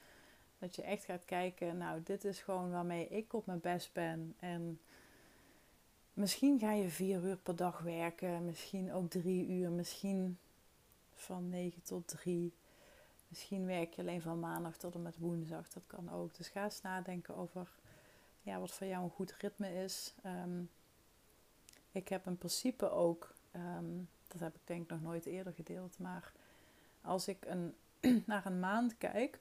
Dat 0.58 0.76
je 0.76 0.82
echt 0.82 1.04
gaat 1.04 1.24
kijken, 1.24 1.76
nou, 1.76 2.02
dit 2.02 2.24
is 2.24 2.40
gewoon 2.40 2.70
waarmee 2.70 3.08
ik 3.08 3.32
op 3.32 3.46
mijn 3.46 3.61
best 3.61 3.92
ben. 3.92 4.34
En 4.38 4.80
misschien 6.12 6.58
ga 6.58 6.72
je 6.72 6.88
vier 6.88 7.24
uur 7.24 7.37
per 7.37 7.56
dag 7.56 7.78
werken, 7.78 8.44
misschien 8.44 8.92
ook 8.92 9.11
drie 9.11 9.48
uur, 9.48 9.70
misschien 9.70 10.38
van 11.14 11.48
negen 11.48 11.82
tot 11.82 12.08
drie. 12.08 12.52
Misschien 13.29 13.67
werk 13.67 13.95
je 13.95 14.03
alleen 14.03 14.23
van 14.23 14.41
maandag 14.41 14.77
tot 14.77 14.95
en 14.95 15.03
met 15.03 15.18
woensdag, 15.18 15.68
dat 15.68 15.83
kan 15.87 16.11
ook. 16.11 16.37
Dus 16.37 16.49
ga 16.49 16.64
eens 16.64 16.83
nadenken 16.83 17.37
over 17.37 17.68
ja, 18.43 18.61
wat 18.61 18.70
voor 18.70 18.87
jou 18.87 19.05
een 19.05 19.11
goed 19.11 19.33
ritme 19.33 19.74
is. 19.74 20.14
Um, 20.26 20.70
ik 21.93 22.09
heb 22.09 22.26
in 22.26 22.39
principe 22.39 22.91
ook, 22.91 23.35
um, 23.57 24.09
dat 24.29 24.41
heb 24.41 24.55
ik 24.55 24.61
denk 24.64 24.83
ik 24.83 24.91
nog 24.91 25.03
nooit 25.03 25.26
eerder 25.26 25.53
gedeeld, 25.53 25.99
maar 25.99 26.33
als 27.01 27.29
ik 27.29 27.45
een 27.45 27.74
naar 28.26 28.47
een 28.47 28.61
maand 28.61 28.99
kijk. 28.99 29.39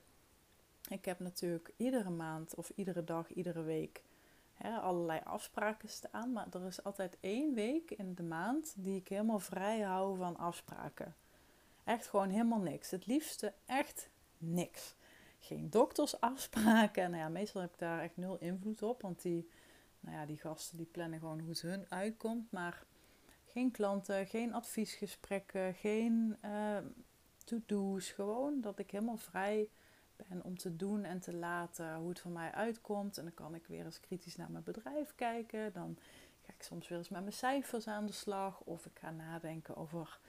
Ik 0.90 1.06
heb 1.06 1.20
natuurlijk 1.20 1.72
iedere 1.78 2.10
maand 2.10 2.56
of 2.56 2.72
iedere 2.76 3.04
dag, 3.04 3.34
iedere 3.34 3.62
week 3.62 4.04
hè, 4.54 4.78
allerlei 4.78 5.22
afspraken 5.24 5.90
staan. 5.90 6.32
Maar 6.32 6.48
er 6.52 6.66
is 6.66 6.84
altijd 6.84 7.18
één 7.20 7.54
week 7.54 7.92
in 7.92 8.14
de 8.14 8.24
maand 8.24 8.74
die 8.78 9.00
ik 9.00 9.08
helemaal 9.08 9.40
vrij 9.40 9.80
hou 9.80 10.18
van 10.18 10.38
afspraken. 10.38 11.16
Echt 11.88 12.08
gewoon 12.08 12.30
helemaal 12.30 12.60
niks. 12.60 12.92
Het 12.92 13.06
liefste 13.06 13.54
echt 13.66 14.10
niks. 14.38 14.96
Geen 15.40 15.70
doktersafspraken. 15.70 17.10
Nou 17.12 17.24
ja, 17.24 17.30
meestal 17.30 17.62
heb 17.62 17.74
ik 17.74 17.80
daar 17.80 18.02
echt 18.02 18.18
nul 18.18 18.38
invloed 18.38 18.82
op. 18.82 19.02
Want 19.02 19.22
die, 19.22 19.50
nou 20.00 20.16
ja, 20.16 20.26
die 20.26 20.38
gasten 20.38 20.78
die 20.78 20.86
plannen 20.86 21.20
gewoon 21.20 21.40
hoe 21.40 21.50
het 21.50 21.62
hun 21.62 21.86
uitkomt. 21.90 22.52
Maar 22.52 22.84
geen 23.46 23.72
klanten, 23.72 24.28
geen 24.28 24.54
adviesgesprekken, 24.54 25.74
geen 25.74 26.38
uh, 26.46 26.78
to-do's. 27.44 28.10
Gewoon 28.10 28.62
dat 28.62 28.80
ik 28.80 28.92
helemaal 28.92 29.18
vrij 29.18 29.70
ben 30.16 30.44
om 30.44 30.58
te 30.58 30.76
doen 30.76 31.04
en 31.04 31.20
te 31.20 31.34
laten 31.34 31.96
hoe 31.96 32.10
het 32.10 32.20
voor 32.20 32.32
mij 32.32 32.52
uitkomt. 32.52 33.18
En 33.18 33.24
dan 33.24 33.34
kan 33.34 33.56
ik 33.56 33.68
weer 33.68 33.86
eens 33.86 34.00
kritisch 34.00 34.36
naar 34.36 34.52
mijn 34.52 34.64
bedrijf 34.64 35.16
kijken. 35.16 35.74
Dan 35.74 35.98
ga 36.46 36.54
ik 36.54 36.64
soms 36.64 36.88
weer 36.88 36.98
eens 36.98 37.10
met 37.10 37.22
mijn 37.22 37.34
cijfers 37.34 37.88
aan 37.88 38.06
de 38.06 38.14
slag. 38.14 38.62
Of 38.62 38.86
ik 38.86 39.00
ga 39.00 39.12
nadenken 39.12 39.76
over 39.76 40.20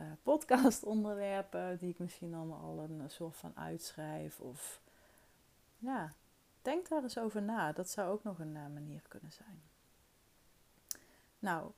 uh, 0.00 0.06
podcastonderwerpen 0.22 1.78
die 1.78 1.90
ik 1.90 1.98
misschien 1.98 2.30
dan 2.30 2.60
al 2.60 2.78
een 2.78 3.10
soort 3.10 3.36
van 3.36 3.52
uitschrijf. 3.56 4.40
Of 4.40 4.82
ja, 5.78 6.12
denk 6.62 6.88
daar 6.88 7.02
eens 7.02 7.18
over 7.18 7.42
na. 7.42 7.72
Dat 7.72 7.90
zou 7.90 8.10
ook 8.10 8.24
nog 8.24 8.38
een 8.38 8.54
uh, 8.54 8.66
manier 8.74 9.02
kunnen 9.08 9.32
zijn. 9.32 9.62
Nou, 11.38 11.70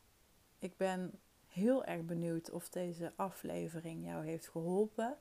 ik 0.58 0.76
ben 0.76 1.20
heel 1.48 1.84
erg 1.84 2.04
benieuwd 2.04 2.50
of 2.50 2.68
deze 2.68 3.12
aflevering 3.16 4.04
jou 4.06 4.24
heeft 4.24 4.48
geholpen. 4.48 5.16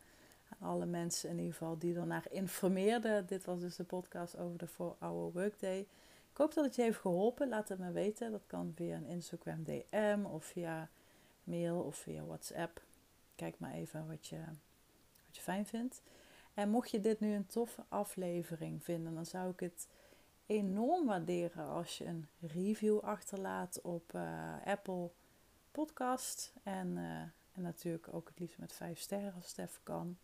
Alle 0.59 0.85
mensen 0.85 1.29
in 1.29 1.37
ieder 1.37 1.53
geval 1.53 1.77
die 1.77 1.95
ernaar 1.95 2.25
informeerden. 2.29 3.25
Dit 3.27 3.45
was 3.45 3.59
dus 3.59 3.75
de 3.75 3.83
podcast 3.83 4.37
over 4.37 4.57
de 4.57 4.69
4-hour 4.69 5.31
workday. 5.31 5.79
Ik 6.31 6.37
hoop 6.37 6.53
dat 6.53 6.65
het 6.65 6.75
je 6.75 6.81
heeft 6.81 6.99
geholpen. 6.99 7.49
Laat 7.49 7.69
het 7.69 7.79
me 7.79 7.91
weten. 7.91 8.31
Dat 8.31 8.45
kan 8.47 8.71
via 8.75 8.95
een 8.95 9.05
Instagram 9.05 9.63
DM 9.63 10.25
of 10.25 10.45
via 10.45 10.89
mail 11.43 11.79
of 11.79 11.95
via 11.95 12.25
WhatsApp. 12.25 12.81
Kijk 13.41 13.59
maar 13.59 13.73
even 13.73 14.07
wat 14.07 14.27
je, 14.27 14.37
wat 15.25 15.35
je 15.35 15.41
fijn 15.41 15.65
vindt. 15.65 16.01
En 16.53 16.69
mocht 16.69 16.91
je 16.91 16.99
dit 16.99 17.19
nu 17.19 17.33
een 17.33 17.45
toffe 17.45 17.83
aflevering 17.89 18.83
vinden, 18.83 19.13
dan 19.13 19.25
zou 19.25 19.49
ik 19.49 19.59
het 19.59 19.87
enorm 20.45 21.05
waarderen 21.05 21.67
als 21.67 21.97
je 21.97 22.05
een 22.05 22.27
review 22.39 22.99
achterlaat 22.99 23.81
op 23.81 24.13
uh, 24.15 24.53
Apple 24.65 25.11
Podcast. 25.71 26.53
En, 26.63 26.87
uh, 26.97 27.19
en 27.51 27.61
natuurlijk 27.61 28.13
ook 28.13 28.27
het 28.27 28.39
liefst 28.39 28.57
met 28.57 28.73
5 28.73 28.99
sterren 28.99 29.33
als 29.33 29.55
het 29.55 29.79
kan. 29.83 30.17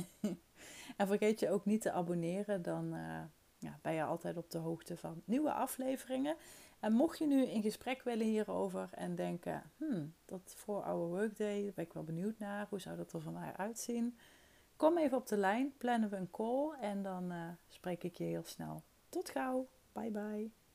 en 0.96 1.06
vergeet 1.06 1.40
je 1.40 1.50
ook 1.50 1.64
niet 1.64 1.80
te 1.80 1.92
abonneren, 1.92 2.62
dan 2.62 2.94
uh, 2.94 3.22
ja, 3.58 3.78
ben 3.82 3.92
je 3.92 4.02
altijd 4.02 4.36
op 4.36 4.50
de 4.50 4.58
hoogte 4.58 4.96
van 4.96 5.22
nieuwe 5.24 5.52
afleveringen. 5.52 6.36
En 6.80 6.92
mocht 6.92 7.18
je 7.18 7.26
nu 7.26 7.44
in 7.44 7.62
gesprek 7.62 8.02
willen 8.02 8.26
hierover 8.26 8.88
en 8.92 9.14
denken, 9.14 9.62
hmm, 9.76 10.14
dat 10.24 10.52
voor 10.56 10.82
Our 10.82 11.08
Workday, 11.08 11.62
daar 11.62 11.72
ben 11.74 11.84
ik 11.84 11.92
wel 11.92 12.04
benieuwd 12.04 12.38
naar, 12.38 12.66
hoe 12.68 12.80
zou 12.80 12.96
dat 12.96 13.12
er 13.12 13.20
van 13.20 13.32
mij 13.32 13.52
uitzien? 13.56 14.18
Kom 14.76 14.98
even 14.98 15.16
op 15.16 15.26
de 15.26 15.36
lijn, 15.36 15.72
plannen 15.78 16.10
we 16.10 16.16
een 16.16 16.30
call 16.30 16.70
en 16.80 17.02
dan 17.02 17.32
uh, 17.32 17.48
spreek 17.68 18.04
ik 18.04 18.14
je 18.14 18.24
heel 18.24 18.44
snel. 18.44 18.82
Tot 19.08 19.30
gauw, 19.30 19.68
bye 19.92 20.10
bye. 20.10 20.59